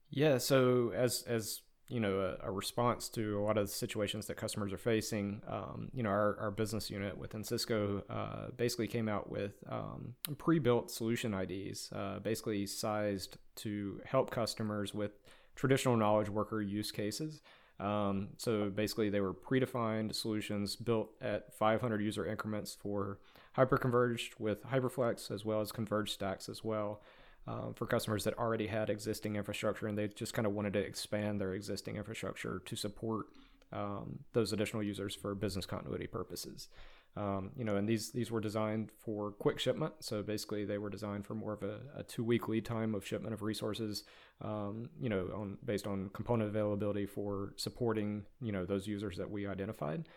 Yeah. 0.10 0.40
So 0.40 0.92
as 0.96 1.24
as 1.28 1.62
you 1.90 2.00
know 2.00 2.20
a, 2.20 2.48
a, 2.48 2.52
response 2.52 3.10
to 3.10 3.40
a 3.40 3.42
lot 3.42 3.58
of 3.58 3.68
the 3.68 3.74
situations 3.74 4.28
that 4.28 4.38
customers 4.38 4.72
are 4.72 4.78
facing. 4.78 5.42
Um, 5.48 5.90
you 5.92 6.04
know, 6.04 6.10
our, 6.10 6.40
our 6.40 6.52
business 6.52 6.90
unit 6.90 7.18
within 7.18 7.44
Cisco 7.44 8.04
uh, 8.10 8.52
basically 8.56 8.88
came 8.88 9.10
out 9.10 9.30
with 9.30 9.54
um, 9.68 10.14
pre-built 10.38 10.92
solution 10.92 11.34
IDs, 11.34 11.92
uh, 11.92 12.20
basically 12.20 12.68
sized 12.68 13.38
to 13.58 14.00
help 14.06 14.30
customers 14.30 14.94
with 14.94 15.20
traditional 15.60 15.98
knowledge 15.98 16.30
worker 16.30 16.62
use 16.62 16.90
cases. 16.90 17.42
Um, 17.82 18.30
so 18.38 18.70
basically, 18.70 19.10
they 19.10 19.20
were 19.20 19.34
predefined 19.34 20.16
solutions 20.16 20.78
built 20.78 21.10
at 21.22 21.54
500 21.54 22.02
user 22.02 22.26
increments 22.26 22.78
for 22.82 23.20
hyperconverged 23.58 24.40
with 24.40 24.64
HyperFlex 24.64 25.30
as 25.32 25.44
well 25.44 25.60
as 25.60 25.74
converged 25.74 26.14
stacks 26.14 26.48
as 26.48 26.64
well 26.64 27.02
um, 27.46 27.74
for 27.76 27.86
customers 27.86 28.24
that 28.24 28.38
already 28.38 28.68
had 28.68 28.90
existing 28.90 29.36
infrastructure 29.36 29.88
and 29.88 29.98
they 29.98 30.08
just 30.08 30.34
kind 30.34 30.46
of 30.46 30.54
wanted 30.54 30.74
to 30.74 30.80
expand 30.80 31.42
their 31.42 31.54
existing 31.54 31.98
infrastructure 31.98 32.62
to 32.66 32.76
support 32.78 33.26
um, 33.74 34.20
those 34.32 34.54
additional 34.54 34.82
users 34.82 35.14
for 35.14 35.36
business 35.36 35.66
continuity 35.66 36.08
purposes. 36.08 36.70
Um, 37.18 37.52
you 37.58 37.66
know, 37.66 37.76
and 37.76 37.88
these 37.88 38.12
these 38.12 38.32
were 38.32 38.40
designed 38.40 38.92
for 38.98 39.32
quick 39.32 39.60
shipment. 39.60 39.94
So 40.00 40.22
basically, 40.22 40.64
they 40.66 40.78
were 40.78 40.90
designed 40.90 41.26
for 41.26 41.36
more 41.36 41.54
of 41.54 41.64
a, 41.64 41.80
a 41.98 42.04
two 42.04 42.24
week 42.24 42.48
lead 42.48 42.66
time 42.66 42.96
of 42.96 43.06
shipment 43.06 43.34
of 43.34 43.42
resources. 43.42 44.04
Um, 44.42 44.90
you 45.00 45.10
know, 45.10 45.30
on 45.36 45.58
based 45.66 45.88
on 45.88 46.10
component 46.14 46.50
availability 46.50 47.06
for 47.06 47.54
supporting 47.58 48.26
you 48.42 48.52
know 48.52 48.66
those 48.66 48.88
users 48.88 49.18
that 49.18 49.30
we 49.30 49.48
identified. 49.48 50.08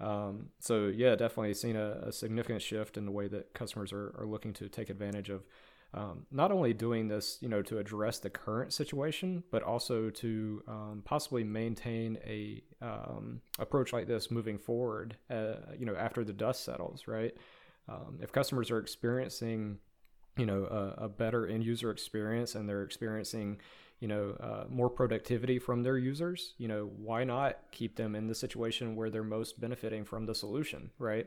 Um, 0.00 0.48
so 0.60 0.86
yeah, 0.86 1.14
definitely 1.14 1.52
seen 1.54 1.76
a, 1.76 1.90
a, 2.06 2.12
significant 2.12 2.62
shift 2.62 2.96
in 2.96 3.04
the 3.04 3.10
way 3.10 3.28
that 3.28 3.52
customers 3.52 3.92
are, 3.92 4.14
are 4.18 4.26
looking 4.26 4.54
to 4.54 4.66
take 4.66 4.88
advantage 4.88 5.28
of 5.28 5.44
um, 5.92 6.26
not 6.30 6.52
only 6.52 6.72
doing 6.72 7.08
this, 7.08 7.38
you 7.40 7.48
know, 7.48 7.62
to 7.62 7.78
address 7.78 8.20
the 8.20 8.30
current 8.30 8.72
situation, 8.72 9.42
but 9.50 9.62
also 9.62 10.08
to 10.10 10.62
um, 10.68 11.02
possibly 11.04 11.42
maintain 11.42 12.16
a 12.24 12.62
um, 12.80 13.40
approach 13.58 13.92
like 13.92 14.06
this 14.06 14.30
moving 14.30 14.56
forward. 14.56 15.16
Uh, 15.28 15.54
you 15.76 15.86
know, 15.86 15.96
after 15.96 16.22
the 16.22 16.32
dust 16.32 16.64
settles, 16.64 17.08
right? 17.08 17.34
Um, 17.88 18.20
if 18.22 18.30
customers 18.30 18.70
are 18.70 18.78
experiencing, 18.78 19.78
you 20.36 20.46
know, 20.46 20.64
a, 20.64 21.04
a, 21.04 21.08
better 21.08 21.46
end 21.46 21.64
user 21.64 21.90
experience 21.90 22.54
and 22.54 22.68
they're 22.68 22.84
experiencing, 22.84 23.60
you 23.98 24.06
know, 24.06 24.36
uh, 24.40 24.64
more 24.68 24.88
productivity 24.88 25.58
from 25.58 25.82
their 25.82 25.98
users, 25.98 26.54
you 26.58 26.68
know, 26.68 26.90
why 26.96 27.24
not 27.24 27.58
keep 27.72 27.96
them 27.96 28.14
in 28.14 28.28
the 28.28 28.34
situation 28.34 28.94
where 28.94 29.10
they're 29.10 29.24
most 29.24 29.60
benefiting 29.60 30.04
from 30.04 30.26
the 30.26 30.34
solution, 30.36 30.90
right? 31.00 31.26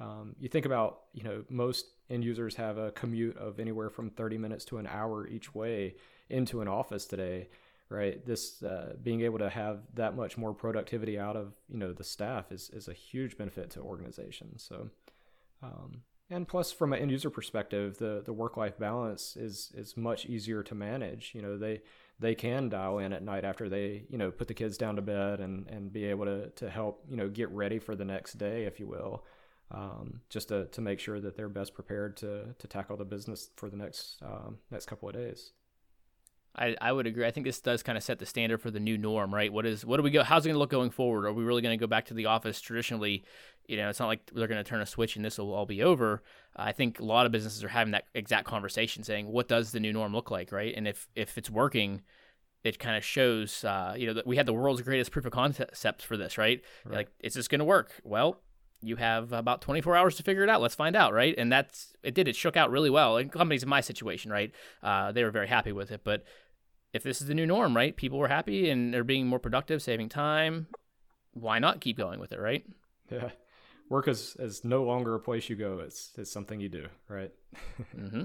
Um, 0.00 0.36
you 0.38 0.48
think 0.48 0.64
about, 0.66 1.00
you 1.12 1.24
know, 1.24 1.44
most 1.48 1.86
end 2.10 2.24
users 2.24 2.54
have 2.56 2.78
a 2.78 2.92
commute 2.92 3.36
of 3.36 3.58
anywhere 3.58 3.90
from 3.90 4.10
30 4.10 4.38
minutes 4.38 4.64
to 4.66 4.78
an 4.78 4.86
hour 4.86 5.26
each 5.26 5.54
way 5.54 5.96
into 6.30 6.60
an 6.60 6.68
office 6.68 7.06
today. 7.06 7.48
right? 7.90 8.24
This 8.24 8.62
uh, 8.62 8.94
being 9.02 9.22
able 9.22 9.38
to 9.38 9.48
have 9.48 9.80
that 9.94 10.14
much 10.14 10.36
more 10.36 10.52
productivity 10.54 11.18
out 11.18 11.36
of 11.36 11.54
you 11.68 11.78
know 11.78 11.92
the 11.92 12.04
staff 12.04 12.52
is 12.52 12.70
is 12.70 12.88
a 12.88 12.92
huge 12.92 13.36
benefit 13.38 13.70
to 13.70 13.80
organizations. 13.80 14.62
So, 14.62 14.90
um, 15.62 16.02
and 16.30 16.46
plus 16.46 16.70
from 16.72 16.92
an 16.92 17.00
end 17.00 17.10
user 17.10 17.30
perspective, 17.30 17.98
the 17.98 18.22
the 18.24 18.32
work 18.32 18.56
life 18.56 18.78
balance 18.78 19.36
is 19.36 19.72
is 19.74 19.96
much 19.96 20.26
easier 20.26 20.62
to 20.64 20.74
manage. 20.74 21.32
You 21.34 21.42
know 21.42 21.56
they 21.56 21.80
they 22.20 22.34
can 22.34 22.68
dial 22.68 22.98
in 22.98 23.12
at 23.12 23.22
night 23.22 23.44
after 23.44 23.68
they 23.68 24.04
you 24.10 24.18
know 24.18 24.30
put 24.30 24.48
the 24.48 24.54
kids 24.54 24.76
down 24.76 24.96
to 24.96 25.02
bed 25.02 25.40
and 25.40 25.66
and 25.68 25.92
be 25.92 26.04
able 26.04 26.26
to 26.26 26.50
to 26.50 26.68
help 26.68 27.04
you 27.08 27.16
know 27.16 27.28
get 27.28 27.48
ready 27.50 27.78
for 27.78 27.96
the 27.96 28.04
next 28.04 28.34
day, 28.34 28.64
if 28.64 28.78
you 28.78 28.86
will. 28.86 29.24
Um, 29.70 30.22
just 30.30 30.48
to, 30.48 30.64
to 30.66 30.80
make 30.80 30.98
sure 30.98 31.20
that 31.20 31.36
they're 31.36 31.50
best 31.50 31.74
prepared 31.74 32.16
to, 32.18 32.54
to 32.58 32.66
tackle 32.66 32.96
the 32.96 33.04
business 33.04 33.50
for 33.56 33.68
the 33.68 33.76
next 33.76 34.16
um, 34.22 34.58
next 34.70 34.86
couple 34.86 35.08
of 35.08 35.14
days. 35.14 35.52
I, 36.58 36.76
I 36.80 36.92
would 36.92 37.06
agree. 37.06 37.24
I 37.24 37.30
think 37.30 37.46
this 37.46 37.60
does 37.60 37.82
kind 37.82 37.96
of 37.96 38.02
set 38.02 38.18
the 38.18 38.26
standard 38.26 38.60
for 38.60 38.70
the 38.70 38.80
new 38.80 38.98
norm, 38.98 39.32
right? 39.32 39.52
What 39.52 39.64
is 39.64 39.84
what 39.84 39.96
do 39.96 40.02
we 40.02 40.10
go? 40.10 40.24
How's 40.24 40.44
it 40.44 40.48
going 40.48 40.56
to 40.56 40.58
look 40.58 40.70
going 40.70 40.90
forward? 40.90 41.24
Are 41.24 41.32
we 41.32 41.44
really 41.44 41.62
going 41.62 41.78
to 41.78 41.80
go 41.80 41.86
back 41.86 42.06
to 42.06 42.14
the 42.14 42.26
office 42.26 42.60
traditionally? 42.60 43.24
You 43.68 43.76
know, 43.76 43.88
it's 43.88 44.00
not 44.00 44.08
like 44.08 44.30
they're 44.34 44.48
going 44.48 44.62
to 44.62 44.68
turn 44.68 44.80
a 44.80 44.86
switch 44.86 45.16
and 45.16 45.24
this 45.24 45.38
will 45.38 45.54
all 45.54 45.66
be 45.66 45.82
over. 45.82 46.22
I 46.56 46.72
think 46.72 46.98
a 46.98 47.04
lot 47.04 47.26
of 47.26 47.32
businesses 47.32 47.62
are 47.62 47.68
having 47.68 47.92
that 47.92 48.04
exact 48.14 48.46
conversation, 48.46 49.04
saying, 49.04 49.28
"What 49.28 49.46
does 49.46 49.70
the 49.70 49.80
new 49.80 49.92
norm 49.92 50.12
look 50.12 50.30
like?" 50.30 50.50
Right? 50.50 50.74
And 50.76 50.88
if 50.88 51.08
if 51.14 51.38
it's 51.38 51.50
working, 51.50 52.02
it 52.64 52.78
kind 52.78 52.96
of 52.96 53.04
shows. 53.04 53.64
Uh, 53.64 53.94
you 53.96 54.06
know, 54.06 54.14
that 54.14 54.26
we 54.26 54.36
had 54.36 54.46
the 54.46 54.52
world's 54.54 54.82
greatest 54.82 55.12
proof 55.12 55.26
of 55.26 55.32
concept 55.32 56.02
for 56.02 56.16
this, 56.16 56.38
right? 56.38 56.62
right. 56.84 56.96
Like, 56.96 57.08
is 57.20 57.34
this 57.34 57.46
going 57.46 57.60
to 57.60 57.64
work? 57.64 58.00
Well, 58.02 58.40
you 58.82 58.96
have 58.96 59.32
about 59.32 59.60
24 59.60 59.96
hours 59.96 60.16
to 60.16 60.22
figure 60.22 60.42
it 60.42 60.48
out. 60.48 60.60
Let's 60.60 60.74
find 60.74 60.94
out, 60.94 61.12
right? 61.12 61.34
And 61.36 61.50
that's 61.50 61.92
it. 62.02 62.14
Did 62.14 62.28
it 62.28 62.36
shook 62.36 62.56
out 62.56 62.70
really 62.70 62.90
well? 62.90 63.16
And 63.16 63.30
companies 63.30 63.62
in 63.62 63.68
my 63.68 63.80
situation, 63.80 64.30
right? 64.30 64.52
Uh, 64.82 65.12
they 65.12 65.24
were 65.24 65.30
very 65.30 65.48
happy 65.48 65.72
with 65.72 65.90
it, 65.90 66.02
but 66.04 66.24
if 66.92 67.02
this 67.02 67.20
is 67.20 67.26
the 67.26 67.34
new 67.34 67.46
norm, 67.46 67.76
right? 67.76 67.96
People 67.96 68.18
were 68.18 68.28
happy 68.28 68.70
and 68.70 68.94
they're 68.94 69.04
being 69.04 69.26
more 69.26 69.38
productive, 69.38 69.82
saving 69.82 70.08
time. 70.08 70.68
Why 71.32 71.58
not 71.58 71.80
keep 71.80 71.96
going 71.96 72.20
with 72.20 72.32
it, 72.32 72.40
right? 72.40 72.64
Yeah. 73.10 73.30
Work 73.88 74.08
is, 74.08 74.36
is 74.38 74.64
no 74.64 74.84
longer 74.84 75.14
a 75.14 75.20
place 75.20 75.48
you 75.48 75.56
go. 75.56 75.80
It's, 75.80 76.12
it's 76.16 76.30
something 76.30 76.60
you 76.60 76.68
do, 76.68 76.86
right? 77.08 77.32
mm-hmm. 77.96 78.24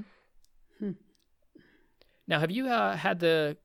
Hmm. 0.80 0.92
Now, 2.28 2.40
have 2.40 2.52
you 2.52 2.68
uh, 2.68 2.96
had 2.96 3.20
the, 3.20 3.58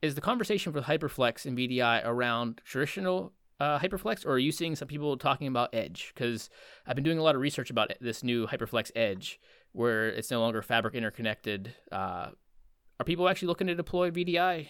is 0.00 0.14
the 0.14 0.20
conversation 0.20 0.72
with 0.72 0.84
Hyperflex 0.84 1.44
and 1.44 1.56
VDI 1.56 2.02
around 2.04 2.60
traditional 2.64 3.32
uh, 3.60 3.78
Hyperflex, 3.78 4.26
or 4.26 4.32
are 4.32 4.38
you 4.38 4.52
seeing 4.52 4.76
some 4.76 4.88
people 4.88 5.16
talking 5.16 5.46
about 5.46 5.74
Edge? 5.74 6.12
Because 6.14 6.50
I've 6.86 6.94
been 6.94 7.04
doing 7.04 7.18
a 7.18 7.22
lot 7.22 7.34
of 7.34 7.40
research 7.40 7.70
about 7.70 7.92
this 8.00 8.22
new 8.22 8.46
Hyperflex 8.46 8.90
Edge, 8.96 9.40
where 9.72 10.08
it's 10.08 10.30
no 10.30 10.40
longer 10.40 10.62
fabric 10.62 10.94
interconnected 10.94 11.74
uh, 11.90 12.30
are 13.00 13.04
people 13.04 13.28
actually 13.28 13.48
looking 13.48 13.66
to 13.66 13.74
deploy 13.74 14.10
VDI 14.10 14.68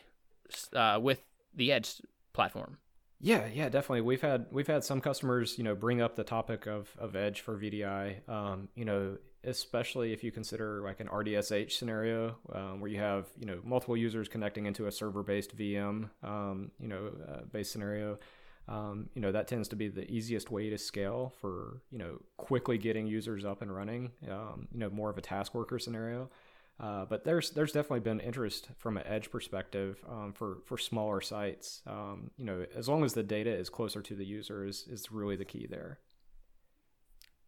uh, 0.75 0.99
with 1.01 1.23
the 1.55 1.73
Edge 1.73 2.01
platform? 2.33 2.79
Yeah, 3.21 3.47
yeah, 3.53 3.69
definitely. 3.69 4.03
We've 4.03 4.21
had 4.21 4.47
we've 4.51 4.67
had 4.67 4.85
some 4.85 5.01
customers, 5.01 5.57
you 5.57 5.65
know, 5.65 5.75
bring 5.75 6.01
up 6.01 6.17
the 6.17 6.25
topic 6.25 6.67
of 6.67 6.95
of 6.99 7.17
Edge 7.17 7.41
for 7.41 7.57
VDI. 7.57 8.29
Um, 8.29 8.69
you 8.75 8.85
know, 8.85 9.17
especially 9.45 10.13
if 10.13 10.25
you 10.25 10.33
consider 10.33 10.83
like 10.83 11.01
an 11.01 11.09
RDSH 11.09 11.73
scenario 11.73 12.37
um, 12.53 12.81
where 12.81 12.91
you 12.91 12.99
have 12.99 13.27
you 13.39 13.47
know 13.47 13.61
multiple 13.65 13.97
users 13.97 14.29
connecting 14.29 14.67
into 14.67 14.87
a 14.87 14.93
server-based 14.93 15.57
VM, 15.57 16.11
um, 16.23 16.71
you 16.79 16.89
know, 16.89 17.13
uh, 17.29 17.41
based 17.53 17.73
scenario. 17.73 18.19
Um, 18.67 19.11
you 19.15 19.21
know 19.21 19.33
that 19.33 19.47
tends 19.47 19.69
to 19.69 19.77
be 19.77 19.89
the 19.89 20.11
easiest 20.11 20.51
way 20.51 20.71
to 20.71 20.79
scale 20.79 21.35
for 21.41 21.83
you 21.91 21.99
know 21.99 22.21
quickly 22.37 22.79
getting 22.79 23.07
users 23.07 23.45
up 23.45 23.63
and 23.63 23.75
running. 23.75 24.13
Um, 24.31 24.69
you 24.73 24.79
know, 24.79 24.91
more 24.91 25.11
of 25.11 25.19
a 25.19 25.23
task 25.23 25.55
worker 25.55 25.79
scenario. 25.79 26.31
Uh, 26.81 27.05
but 27.05 27.25
there's 27.25 27.51
there's 27.51 27.73
definitely 27.73 28.01
been 28.01 28.21
interest 28.21 28.69
from 28.79 28.97
an 28.97 29.07
edge 29.07 29.31
perspective 29.31 30.03
um, 30.09 30.33
for 30.33 30.59
for 30.65 30.77
smaller 30.77 31.21
sites. 31.21 31.83
Um, 31.87 32.31
you 32.37 32.45
know, 32.45 32.67
as 32.75 32.89
long 32.89 33.05
as 33.05 33.15
the 33.15 33.23
data 33.23 33.55
is 33.55 33.69
closer 33.69 34.03
to 34.03 34.15
the 34.15 34.25
user 34.25 34.67
is 34.67 34.87
is 34.91 35.13
really 35.13 35.37
the 35.37 35.45
key 35.45 35.67
there. 35.71 36.01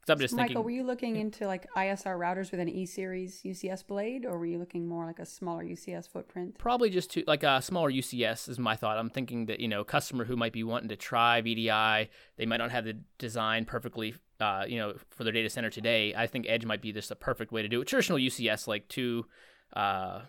So 0.06 0.12
I'm 0.12 0.20
just 0.20 0.32
so 0.32 0.36
Michael, 0.36 0.48
thinking, 0.48 0.64
were 0.64 0.70
you 0.70 0.84
looking 0.84 1.16
yeah. 1.16 1.22
into 1.22 1.46
like 1.46 1.66
ISR 1.76 2.16
routers 2.16 2.52
with 2.52 2.60
an 2.60 2.68
E 2.68 2.86
series 2.86 3.42
UCS 3.44 3.84
blade, 3.86 4.24
or 4.24 4.38
were 4.38 4.46
you 4.46 4.58
looking 4.58 4.86
more 4.86 5.04
like 5.04 5.18
a 5.18 5.26
smaller 5.26 5.64
UCS 5.64 6.08
footprint? 6.08 6.58
Probably 6.58 6.90
just 6.90 7.10
to 7.12 7.24
like 7.26 7.42
a 7.42 7.60
smaller 7.60 7.90
UCS 7.90 8.48
is 8.48 8.58
my 8.58 8.76
thought. 8.76 8.98
I'm 8.98 9.10
thinking 9.10 9.46
that 9.46 9.58
you 9.58 9.66
know, 9.66 9.82
customer 9.82 10.24
who 10.24 10.36
might 10.36 10.52
be 10.52 10.62
wanting 10.62 10.88
to 10.90 10.96
try 10.96 11.42
VDI, 11.42 12.08
they 12.36 12.46
might 12.46 12.58
not 12.58 12.70
have 12.70 12.84
the 12.84 12.96
design 13.18 13.64
perfectly 13.64 14.14
uh, 14.40 14.64
you 14.68 14.78
know, 14.78 14.94
for 15.10 15.24
their 15.24 15.32
data 15.32 15.48
center 15.48 15.70
today, 15.70 16.14
I 16.14 16.26
think 16.26 16.46
Edge 16.48 16.64
might 16.64 16.82
be 16.82 16.92
just 16.92 17.08
the 17.08 17.16
perfect 17.16 17.52
way 17.52 17.62
to 17.62 17.68
do 17.68 17.80
it. 17.80 17.88
Traditional 17.88 18.18
UCS, 18.18 18.66
like 18.66 18.86
two 18.88 19.26
uh, 19.74 20.20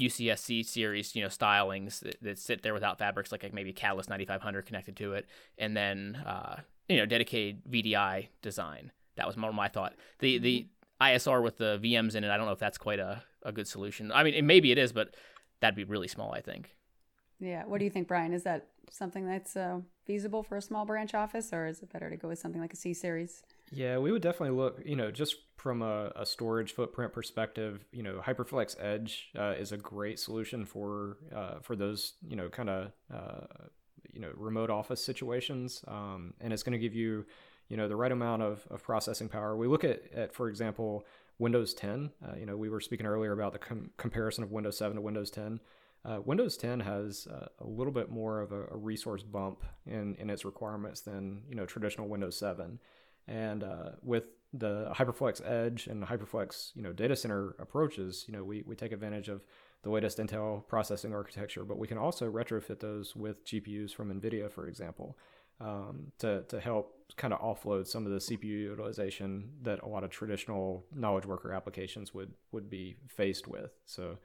UCS 0.00 0.38
C 0.38 0.62
series, 0.62 1.14
you 1.14 1.22
know, 1.22 1.28
stylings 1.28 2.00
that, 2.00 2.16
that, 2.22 2.38
sit 2.38 2.62
there 2.62 2.74
without 2.74 2.98
fabrics, 2.98 3.30
like 3.30 3.52
maybe 3.54 3.72
Catalyst 3.72 4.10
9500 4.10 4.66
connected 4.66 4.96
to 4.96 5.12
it, 5.12 5.26
and 5.56 5.76
then 5.76 6.16
uh, 6.26 6.56
you 6.88 6.96
know, 6.96 7.06
dedicated 7.06 7.62
VDI 7.70 8.28
design. 8.42 8.90
That 9.16 9.26
was 9.26 9.36
more 9.36 9.52
my 9.52 9.68
thought. 9.68 9.94
The 10.18 10.38
the 10.38 10.66
ISR 11.00 11.42
with 11.42 11.58
the 11.58 11.78
VMs 11.82 12.14
in 12.14 12.24
it, 12.24 12.30
I 12.30 12.36
don't 12.36 12.46
know 12.46 12.52
if 12.52 12.58
that's 12.58 12.78
quite 12.78 12.98
a, 12.98 13.22
a 13.42 13.52
good 13.52 13.68
solution. 13.68 14.12
I 14.12 14.22
mean, 14.22 14.46
maybe 14.46 14.72
it 14.72 14.78
is, 14.78 14.92
but 14.92 15.14
that'd 15.60 15.76
be 15.76 15.84
really 15.84 16.08
small, 16.08 16.32
I 16.32 16.40
think. 16.40 16.76
Yeah. 17.40 17.64
What 17.66 17.78
do 17.78 17.84
you 17.84 17.90
think, 17.90 18.08
Bryan? 18.08 18.32
Is 18.32 18.44
that 18.44 18.68
something 18.90 19.26
that's 19.26 19.56
uh, 19.56 19.80
feasible 20.04 20.42
for 20.42 20.56
a 20.56 20.62
small 20.62 20.84
branch 20.84 21.14
office, 21.14 21.52
or 21.52 21.66
is 21.66 21.82
it 21.82 21.92
better 21.92 22.08
to 22.10 22.16
go 22.16 22.28
with 22.28 22.38
something 22.38 22.60
like 22.60 22.72
a 22.72 22.76
C 22.76 22.94
series? 22.94 23.42
Yeah, 23.72 23.98
we 23.98 24.12
would 24.12 24.22
definitely 24.22 24.56
look, 24.56 24.80
you 24.84 24.96
know, 24.96 25.10
just 25.10 25.36
from 25.56 25.82
a, 25.82 26.12
a 26.14 26.26
storage 26.26 26.72
footprint 26.72 27.12
perspective, 27.12 27.84
you 27.92 28.02
know, 28.02 28.20
HyperFlex 28.24 28.76
Edge 28.78 29.30
uh, 29.38 29.54
is 29.58 29.72
a 29.72 29.76
great 29.76 30.18
solution 30.18 30.64
for 30.64 31.18
uh, 31.34 31.58
for 31.60 31.74
those, 31.74 32.14
you 32.26 32.36
know, 32.36 32.48
kind 32.48 32.70
of, 32.70 32.92
uh, 33.12 33.46
you 34.12 34.20
know, 34.20 34.30
remote 34.36 34.70
office 34.70 35.04
situations, 35.04 35.84
um, 35.88 36.34
and 36.40 36.52
it's 36.52 36.62
going 36.62 36.72
to 36.72 36.78
give 36.78 36.94
you, 36.94 37.26
you 37.68 37.76
know, 37.76 37.88
the 37.88 37.96
right 37.96 38.12
amount 38.12 38.42
of, 38.42 38.66
of 38.70 38.82
processing 38.82 39.28
power. 39.28 39.56
We 39.56 39.66
look 39.66 39.84
at, 39.84 40.02
at 40.14 40.34
for 40.34 40.48
example, 40.48 41.04
Windows 41.38 41.74
10. 41.74 42.10
Uh, 42.24 42.36
you 42.38 42.46
know, 42.46 42.56
we 42.56 42.68
were 42.68 42.80
speaking 42.80 43.06
earlier 43.06 43.32
about 43.32 43.52
the 43.52 43.58
com- 43.58 43.90
comparison 43.96 44.44
of 44.44 44.52
Windows 44.52 44.78
7 44.78 44.96
to 44.96 45.00
Windows 45.00 45.30
10. 45.30 45.60
Uh, 46.04 46.20
Windows 46.24 46.56
10 46.56 46.80
has 46.80 47.26
uh, 47.26 47.46
a 47.60 47.66
little 47.66 47.92
bit 47.92 48.10
more 48.10 48.40
of 48.40 48.52
a, 48.52 48.66
a, 48.72 48.76
resource 48.76 49.22
bump 49.22 49.62
in, 49.86 50.14
in 50.16 50.28
its 50.28 50.44
requirements 50.44 51.00
than 51.00 51.42
you 51.48 51.54
know 51.54 51.64
traditional 51.64 52.08
Windows 52.08 52.36
7, 52.36 52.78
and 53.26 53.64
uh, 53.64 53.90
with 54.02 54.28
the 54.52 54.92
HyperFlex 54.94 55.40
Edge 55.50 55.86
and 55.86 56.04
HyperFlex 56.04 56.76
you 56.76 56.82
know 56.82 56.92
data 56.92 57.16
center 57.16 57.56
approaches, 57.58 58.26
you 58.28 58.34
know 58.36 58.44
we, 58.44 58.62
we 58.66 58.76
take 58.76 58.92
advantage 58.92 59.30
of 59.30 59.46
the 59.82 59.90
latest 59.90 60.18
Intel 60.18 60.66
processing 60.68 61.14
architecture, 61.14 61.64
but 61.64 61.78
we 61.78 61.88
can 61.88 61.98
also 61.98 62.30
retrofit 62.30 62.80
those 62.80 63.16
with 63.16 63.44
GPUs 63.46 63.94
from 63.94 64.12
NVIDIA, 64.12 64.50
for 64.50 64.66
example, 64.66 65.16
um, 65.60 66.12
to 66.18 66.42
to 66.48 66.60
help 66.60 66.92
kind 67.16 67.32
of 67.32 67.40
offload 67.40 67.86
some 67.86 68.06
of 68.06 68.12
the 68.12 68.18
CPU 68.18 68.44
utilization 68.44 69.50
that 69.62 69.82
a 69.82 69.86
lot 69.86 70.02
of 70.04 70.10
traditional 70.10 70.84
knowledge 70.94 71.26
worker 71.26 71.52
applications 71.52 72.12
would 72.14 72.32
would 72.52 72.68
be 72.68 72.96
faced 73.08 73.46
with. 73.46 73.70
So 73.86 74.18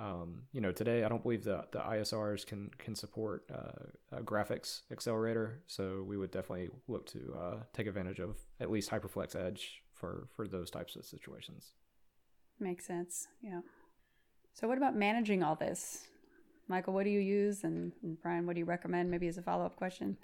um, 0.00 0.44
you 0.52 0.62
know, 0.62 0.72
today 0.72 1.04
I 1.04 1.08
don't 1.08 1.22
believe 1.22 1.44
that 1.44 1.72
the 1.72 1.80
ISRs 1.80 2.46
can 2.46 2.70
can 2.78 2.94
support 2.94 3.44
uh, 3.52 4.16
a 4.16 4.22
graphics 4.22 4.80
accelerator, 4.90 5.62
so 5.66 6.02
we 6.06 6.16
would 6.16 6.30
definitely 6.30 6.70
look 6.88 7.06
to 7.06 7.36
uh, 7.38 7.56
take 7.74 7.86
advantage 7.86 8.18
of 8.18 8.36
at 8.60 8.70
least 8.70 8.90
HyperFlex 8.90 9.36
Edge 9.36 9.82
for 9.92 10.28
for 10.34 10.48
those 10.48 10.70
types 10.70 10.96
of 10.96 11.04
situations. 11.04 11.72
Makes 12.58 12.86
sense. 12.86 13.28
Yeah. 13.42 13.60
So, 14.54 14.68
what 14.68 14.78
about 14.78 14.96
managing 14.96 15.42
all 15.42 15.54
this, 15.54 16.06
Michael? 16.66 16.94
What 16.94 17.04
do 17.04 17.10
you 17.10 17.20
use, 17.20 17.64
and, 17.64 17.92
and 18.02 18.20
Brian, 18.22 18.46
what 18.46 18.54
do 18.54 18.60
you 18.60 18.66
recommend? 18.66 19.10
Maybe 19.10 19.28
as 19.28 19.36
a 19.36 19.42
follow 19.42 19.66
up 19.66 19.76
question. 19.76 20.16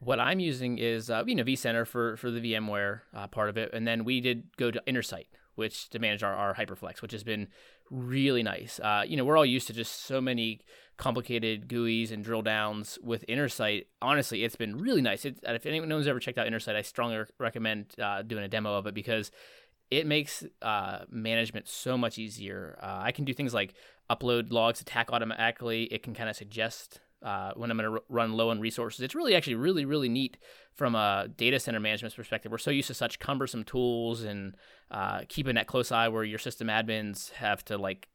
What 0.00 0.18
I'm 0.18 0.40
using 0.40 0.78
is 0.78 1.10
uh, 1.10 1.24
you 1.26 1.34
know 1.34 1.44
vCenter 1.44 1.86
for 1.86 2.16
for 2.16 2.30
the 2.30 2.40
VMware 2.40 3.02
uh, 3.14 3.26
part 3.26 3.50
of 3.50 3.56
it, 3.56 3.70
and 3.72 3.86
then 3.86 4.04
we 4.04 4.20
did 4.20 4.56
go 4.56 4.70
to 4.70 4.82
Intersight, 4.86 5.26
which 5.56 5.90
to 5.90 5.98
manage 5.98 6.22
our, 6.22 6.34
our 6.34 6.54
HyperFlex, 6.54 7.02
which 7.02 7.12
has 7.12 7.22
been 7.22 7.48
really 7.90 8.42
nice. 8.42 8.80
Uh, 8.80 9.02
you 9.06 9.16
know, 9.16 9.24
we're 9.24 9.36
all 9.36 9.44
used 9.44 9.66
to 9.66 9.74
just 9.74 10.04
so 10.04 10.20
many 10.20 10.60
complicated 10.96 11.68
GUIs 11.68 12.12
and 12.12 12.24
drill 12.24 12.40
downs 12.40 12.98
with 13.02 13.26
Intersight. 13.28 13.86
Honestly, 14.00 14.42
it's 14.42 14.56
been 14.56 14.78
really 14.78 15.02
nice. 15.02 15.26
It, 15.26 15.38
if 15.42 15.66
anyone's 15.66 16.06
ever 16.06 16.18
checked 16.18 16.38
out 16.38 16.46
Intersight, 16.46 16.76
I 16.76 16.82
strongly 16.82 17.24
recommend 17.38 17.94
uh, 18.00 18.22
doing 18.22 18.44
a 18.44 18.48
demo 18.48 18.74
of 18.76 18.86
it 18.86 18.94
because 18.94 19.30
it 19.90 20.06
makes 20.06 20.44
uh, 20.62 21.00
management 21.10 21.68
so 21.68 21.98
much 21.98 22.18
easier. 22.18 22.78
Uh, 22.80 23.00
I 23.02 23.12
can 23.12 23.24
do 23.24 23.34
things 23.34 23.52
like 23.52 23.74
upload 24.08 24.52
logs 24.52 24.78
to 24.78 24.84
TAC 24.84 25.12
automatically. 25.12 25.84
It 25.84 26.02
can 26.02 26.14
kind 26.14 26.30
of 26.30 26.36
suggest 26.36 27.00
uh, 27.22 27.52
when 27.54 27.70
I'm 27.70 27.76
going 27.76 27.90
to 27.90 27.96
r- 27.96 28.02
run 28.08 28.32
low 28.32 28.50
on 28.50 28.60
resources. 28.60 29.00
It's 29.00 29.14
really 29.14 29.34
actually 29.34 29.56
really 29.56 29.84
really 29.84 30.08
neat 30.08 30.38
from 30.74 30.94
a 30.94 31.28
data 31.36 31.60
center 31.60 31.80
management 31.80 32.14
perspective. 32.14 32.50
We're 32.50 32.58
so 32.58 32.70
used 32.70 32.88
to 32.88 32.94
such 32.94 33.18
cumbersome 33.18 33.64
tools 33.64 34.22
and 34.22 34.56
uh, 34.90 35.22
keeping 35.28 35.54
that 35.56 35.66
close 35.66 35.92
eye 35.92 36.08
where 36.08 36.24
your 36.24 36.38
system 36.38 36.68
admins 36.68 37.30
have 37.32 37.64
to 37.66 37.76
like 37.76 38.08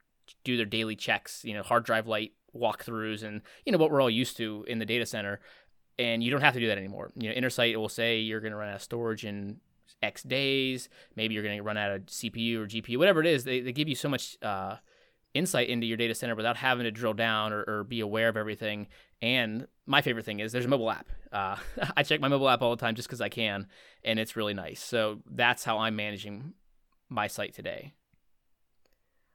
do 0.43 0.57
their 0.57 0.65
daily 0.65 0.95
checks, 0.95 1.43
you 1.43 1.53
know, 1.53 1.63
hard 1.63 1.85
drive 1.85 2.07
light 2.07 2.33
walkthroughs, 2.55 3.23
and 3.23 3.41
you 3.65 3.71
know 3.71 3.77
what 3.77 3.91
we're 3.91 4.01
all 4.01 4.09
used 4.09 4.37
to 4.37 4.65
in 4.67 4.79
the 4.79 4.85
data 4.85 5.05
center. 5.05 5.39
And 5.97 6.21
you 6.21 6.29
don't 6.29 6.41
have 6.41 6.53
to 6.55 6.59
do 6.59 6.67
that 6.67 6.77
anymore. 6.77 7.11
You 7.15 7.29
know, 7.29 7.35
Intersight 7.35 7.75
will 7.77 7.87
say 7.87 8.19
you're 8.19 8.41
going 8.41 8.51
to 8.51 8.57
run 8.57 8.67
out 8.67 8.75
of 8.75 8.81
storage 8.81 9.23
in 9.23 9.61
X 10.01 10.23
days. 10.23 10.89
Maybe 11.15 11.33
you're 11.33 11.43
going 11.43 11.57
to 11.57 11.63
run 11.63 11.77
out 11.77 11.91
of 11.91 12.05
CPU 12.07 12.57
or 12.57 12.67
GPU, 12.67 12.97
whatever 12.97 13.21
it 13.21 13.27
is. 13.27 13.45
They, 13.45 13.61
they 13.61 13.71
give 13.71 13.87
you 13.87 13.95
so 13.95 14.09
much 14.09 14.37
uh, 14.41 14.77
insight 15.35 15.69
into 15.69 15.85
your 15.85 15.97
data 15.97 16.15
center 16.15 16.33
without 16.33 16.57
having 16.57 16.85
to 16.85 16.91
drill 16.91 17.13
down 17.13 17.53
or, 17.53 17.63
or 17.67 17.83
be 17.83 17.99
aware 17.99 18.29
of 18.29 18.37
everything. 18.37 18.87
And 19.21 19.67
my 19.85 20.01
favorite 20.01 20.25
thing 20.25 20.39
is 20.39 20.51
there's 20.51 20.65
a 20.65 20.69
mobile 20.69 20.89
app. 20.89 21.09
Uh, 21.31 21.57
I 21.97 22.01
check 22.01 22.21
my 22.21 22.29
mobile 22.29 22.49
app 22.49 22.61
all 22.61 22.71
the 22.71 22.81
time 22.81 22.95
just 22.95 23.07
because 23.07 23.21
I 23.21 23.29
can, 23.29 23.67
and 24.03 24.17
it's 24.17 24.35
really 24.35 24.55
nice. 24.55 24.81
So 24.81 25.19
that's 25.29 25.63
how 25.63 25.77
I'm 25.77 25.95
managing 25.95 26.53
my 27.09 27.27
site 27.27 27.53
today. 27.53 27.93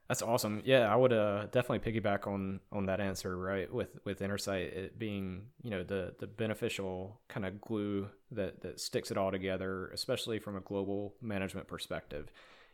That's 0.09 0.21
awesome. 0.21 0.61
Yeah, 0.65 0.91
I 0.91 0.97
would 0.97 1.13
uh, 1.13 1.45
definitely 1.53 1.89
piggyback 1.89 2.27
on 2.27 2.59
on 2.69 2.87
that 2.87 2.99
answer, 2.99 3.37
right? 3.37 3.73
With 3.73 3.97
with 4.03 4.19
Intersight 4.19 4.75
it 4.75 4.99
being, 4.99 5.43
you 5.63 5.69
know, 5.69 5.83
the 5.83 6.15
the 6.19 6.27
beneficial 6.27 7.21
kind 7.29 7.45
of 7.45 7.61
glue 7.61 8.09
that 8.31 8.61
that 8.61 8.81
sticks 8.81 9.09
it 9.09 9.17
all 9.17 9.31
together, 9.31 9.89
especially 9.93 10.37
from 10.37 10.57
a 10.57 10.59
global 10.59 11.15
management 11.21 11.69
perspective. 11.69 12.29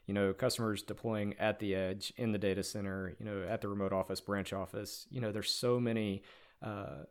You 0.07 0.13
know, 0.13 0.33
customers 0.33 0.81
deploying 0.81 1.35
at 1.37 1.59
the 1.59 1.75
edge 1.75 2.13
in 2.17 2.31
the 2.31 2.37
data 2.37 2.63
center, 2.63 3.13
you 3.19 3.25
know, 3.25 3.45
at 3.47 3.61
the 3.61 3.67
remote 3.67 3.93
office, 3.93 4.21
branch 4.21 4.53
office. 4.53 5.05
You 5.11 5.21
know, 5.21 5.31
there's 5.31 5.51
so 5.51 5.79
many 5.79 6.23
uh, 6.61 7.03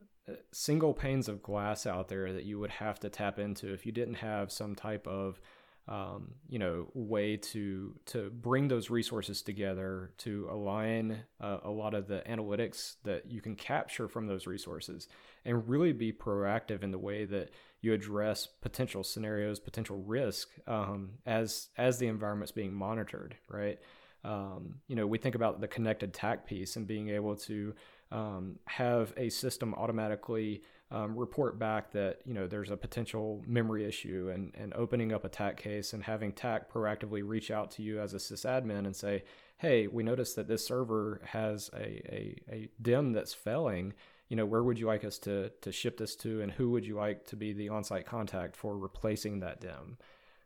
single 0.52 0.94
panes 0.94 1.28
of 1.28 1.42
glass 1.42 1.86
out 1.86 2.08
there 2.08 2.32
that 2.32 2.44
you 2.44 2.58
would 2.58 2.70
have 2.70 2.98
to 3.00 3.08
tap 3.08 3.38
into 3.38 3.72
if 3.72 3.86
you 3.86 3.92
didn't 3.92 4.14
have 4.14 4.50
some 4.50 4.74
type 4.74 5.06
of 5.06 5.40
um, 5.88 6.32
you 6.48 6.58
know 6.58 6.88
way 6.94 7.36
to 7.36 7.94
to 8.06 8.30
bring 8.30 8.66
those 8.66 8.90
resources 8.90 9.40
together 9.40 10.10
to 10.18 10.48
align 10.50 11.18
uh, 11.40 11.58
a 11.62 11.70
lot 11.70 11.94
of 11.94 12.08
the 12.08 12.22
analytics 12.28 12.96
that 13.04 13.30
you 13.30 13.40
can 13.40 13.54
capture 13.54 14.08
from 14.08 14.26
those 14.26 14.48
resources 14.48 15.06
and 15.44 15.68
really 15.68 15.92
be 15.92 16.12
proactive 16.12 16.82
in 16.82 16.90
the 16.90 16.98
way 16.98 17.24
that 17.24 17.50
you 17.86 17.94
address 17.94 18.46
potential 18.46 19.02
scenarios 19.02 19.58
potential 19.58 19.96
risk 19.98 20.50
um, 20.66 21.10
as 21.24 21.68
as 21.78 21.98
the 21.98 22.06
environment's 22.06 22.52
being 22.52 22.74
monitored 22.74 23.36
right 23.48 23.78
um, 24.24 24.76
you 24.88 24.96
know 24.96 25.06
we 25.06 25.18
think 25.18 25.34
about 25.34 25.60
the 25.60 25.68
connected 25.68 26.12
tac 26.12 26.46
piece 26.46 26.76
and 26.76 26.86
being 26.86 27.08
able 27.08 27.36
to 27.36 27.74
um, 28.12 28.58
have 28.66 29.12
a 29.16 29.28
system 29.28 29.74
automatically 29.74 30.62
um, 30.90 31.16
report 31.16 31.58
back 31.58 31.90
that 31.92 32.20
you 32.24 32.34
know 32.34 32.46
there's 32.46 32.70
a 32.70 32.76
potential 32.76 33.42
memory 33.46 33.84
issue 33.84 34.30
and, 34.32 34.52
and 34.56 34.72
opening 34.74 35.12
up 35.12 35.24
a 35.24 35.28
TAC 35.28 35.56
case 35.56 35.92
and 35.92 36.04
having 36.04 36.32
TAC 36.32 36.72
proactively 36.72 37.22
reach 37.24 37.50
out 37.50 37.70
to 37.72 37.82
you 37.82 38.00
as 38.00 38.14
a 38.14 38.18
sysadmin 38.18 38.86
and 38.86 38.94
say, 38.94 39.24
hey, 39.58 39.88
we 39.88 40.04
noticed 40.04 40.36
that 40.36 40.46
this 40.46 40.64
server 40.64 41.20
has 41.24 41.70
a, 41.74 41.82
a, 41.82 42.36
a 42.50 42.68
DIMM 42.80 43.14
that's 43.14 43.34
failing. 43.34 43.94
You 44.28 44.36
know, 44.36 44.46
where 44.46 44.62
would 44.62 44.78
you 44.78 44.86
like 44.86 45.04
us 45.04 45.18
to, 45.20 45.50
to 45.60 45.70
ship 45.70 45.98
this 45.98 46.16
to 46.16 46.40
and 46.40 46.50
who 46.50 46.70
would 46.70 46.84
you 46.84 46.96
like 46.96 47.26
to 47.26 47.36
be 47.36 47.52
the 47.52 47.68
on-site 47.68 48.06
contact 48.06 48.56
for 48.56 48.76
replacing 48.76 49.40
that 49.40 49.60
DIMM? 49.60 49.96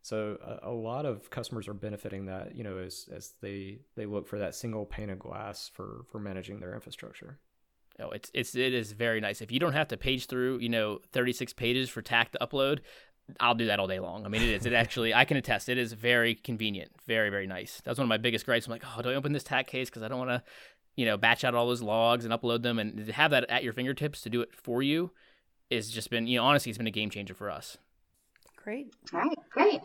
So 0.03 0.39
a, 0.43 0.71
a, 0.71 0.73
lot 0.73 1.07
of 1.07 1.31
customers 1.31 1.69
are 1.69 1.75
benefiting 1.75 2.27
that, 2.27 2.55
you 2.55 2.65
know, 2.65 2.79
as, 2.79 3.09
as 3.15 3.35
they, 3.41 3.81
they 3.97 4.07
look 4.07 4.27
for 4.29 4.39
that 4.39 4.55
single 4.55 4.87
pane 4.87 5.11
of 5.11 5.19
glass 5.19 5.71
for, 5.73 6.05
for 6.11 6.19
managing 6.19 6.61
their 6.61 6.75
infrastructure. 6.75 7.39
Oh, 7.99 8.11
it's 8.11 8.31
it's 8.33 8.55
it 8.55 8.73
is 8.73 8.93
very 8.93 9.21
nice. 9.21 9.43
If 9.43 9.53
you 9.53 9.61
don't 9.61 9.75
have 9.75 9.89
to 9.89 9.97
page 9.97 10.27
through, 10.27 10.59
you 10.61 10.71
know, 10.71 11.01
36 11.13 11.53
pages 11.53 11.91
for 11.91 12.01
TAC 12.01 12.33
to 12.33 12.39
upload, 12.41 12.79
I'll 13.39 13.55
do 13.55 13.67
that 13.67 13.79
all 13.79 13.87
day 13.87 14.01
long. 14.01 14.25
I 14.25 14.29
mean, 14.29 14.43
it 14.43 14.49
is. 14.49 14.67
It 14.67 14.73
actually, 14.73 15.15
I 15.15 15.25
can 15.25 15.37
attest. 15.37 15.69
It 15.69 15.79
is 15.79 15.93
very 15.93 16.35
convenient. 16.35 16.91
Very, 17.07 17.31
very 17.31 17.47
nice. 17.47 17.81
That's 17.85 17.99
one 17.99 18.05
of 18.05 18.09
my 18.09 18.17
biggest 18.17 18.47
gripes. 18.47 18.67
I'm 18.67 18.73
like, 18.73 18.85
oh, 18.97 19.03
do 19.03 19.11
I 19.11 19.15
open 19.15 19.33
this 19.33 19.45
TAC 19.45 19.67
case 19.67 19.91
because 19.91 20.03
I 20.03 20.09
don't 20.09 20.19
want 20.19 20.31
to, 20.31 20.43
you 21.01 21.07
know, 21.07 21.17
batch 21.17 21.45
out 21.45 21.55
all 21.55 21.67
those 21.67 21.81
logs 21.81 22.27
and 22.27 22.35
upload 22.35 22.61
them, 22.63 22.79
and 22.79 23.07
to 23.07 23.13
have 23.15 23.31
that 23.31 23.49
at 23.49 23.65
your 23.65 23.73
fingertips 23.73 24.21
to 24.21 24.29
do 24.29 24.43
it 24.43 24.55
for 24.55 24.83
you, 24.83 25.11
is 25.71 25.91
just 25.91 26.11
been, 26.11 26.27
you 26.27 26.37
know, 26.37 26.45
honestly, 26.45 26.69
it's 26.69 26.77
been 26.77 26.87
a 26.87 26.91
game 26.91 27.09
changer 27.09 27.33
for 27.33 27.51
us. 27.51 27.79
Great. 28.63 28.93
All 29.15 29.21
right, 29.21 29.39
great. 29.51 29.81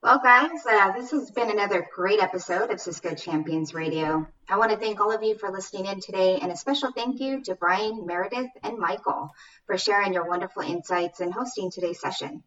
Well, 0.00 0.20
guys, 0.22 0.50
uh, 0.70 0.92
this 0.92 1.10
has 1.10 1.32
been 1.32 1.50
another 1.50 1.84
great 1.92 2.22
episode 2.22 2.70
of 2.70 2.78
Cisco 2.78 3.16
Champions 3.16 3.74
Radio. 3.74 4.28
I 4.48 4.56
want 4.56 4.70
to 4.70 4.76
thank 4.76 5.00
all 5.00 5.12
of 5.12 5.24
you 5.24 5.36
for 5.36 5.50
listening 5.50 5.86
in 5.86 5.98
today, 5.98 6.38
and 6.40 6.52
a 6.52 6.56
special 6.56 6.92
thank 6.92 7.18
you 7.18 7.42
to 7.42 7.56
Bryan, 7.56 8.06
Meredith, 8.06 8.52
and 8.62 8.78
Michael 8.78 9.30
for 9.66 9.76
sharing 9.76 10.12
your 10.12 10.28
wonderful 10.28 10.62
insights 10.62 11.18
and 11.18 11.34
hosting 11.34 11.72
today's 11.72 12.00
session. 12.00 12.44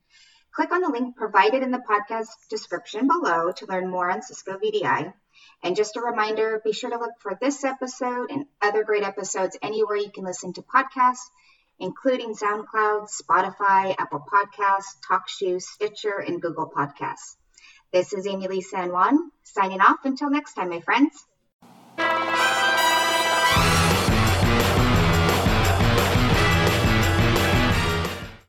Click 0.54 0.72
on 0.72 0.80
the 0.80 0.90
link 0.90 1.18
provided 1.18 1.64
in 1.64 1.72
the 1.72 1.84
podcast 1.90 2.30
description 2.50 3.08
below 3.08 3.52
to 3.52 3.66
learn 3.66 3.90
more 3.90 4.10
on 4.10 4.22
Cisco 4.22 4.58
VDI. 4.58 5.14
And 5.64 5.76
just 5.76 5.98
a 5.98 6.02
reminder 6.02 6.62
be 6.64 6.74
sure 6.74 6.90
to 6.90 6.98
look 6.98 7.14
for 7.20 7.38
this 7.40 7.64
episode 7.64 8.32
and 8.32 8.46
other 8.62 8.84
great 8.84 9.04
episodes 9.04 9.58
anywhere 9.62 9.98
you 9.98 10.12
can 10.12 10.24
listen 10.24 10.54
to 10.54 10.62
podcasts, 10.62 11.30
including 11.80 12.34
SoundCloud, 12.34 13.08
Spotify, 13.10 13.96
Apple 13.98 14.26
Podcasts, 14.32 14.98
TalkShoe, 15.10 15.62
Stitcher, 15.62 16.18
and 16.20 16.42
Google 16.42 16.72
Podcasts. 16.76 17.36
This 17.92 18.14
is 18.14 18.26
Amilee 18.26 18.64
San 18.64 18.92
Juan, 18.92 19.32
signing 19.44 19.82
off 19.82 20.06
until 20.06 20.30
next 20.30 20.54
time, 20.54 20.70
my 20.70 20.80
friends. 20.80 21.26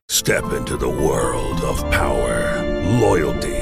Step 0.09 0.52
into 0.52 0.76
the 0.76 0.88
world 0.88 1.61
of 1.62 1.81
power, 1.90 2.62
loyalty, 3.00 3.62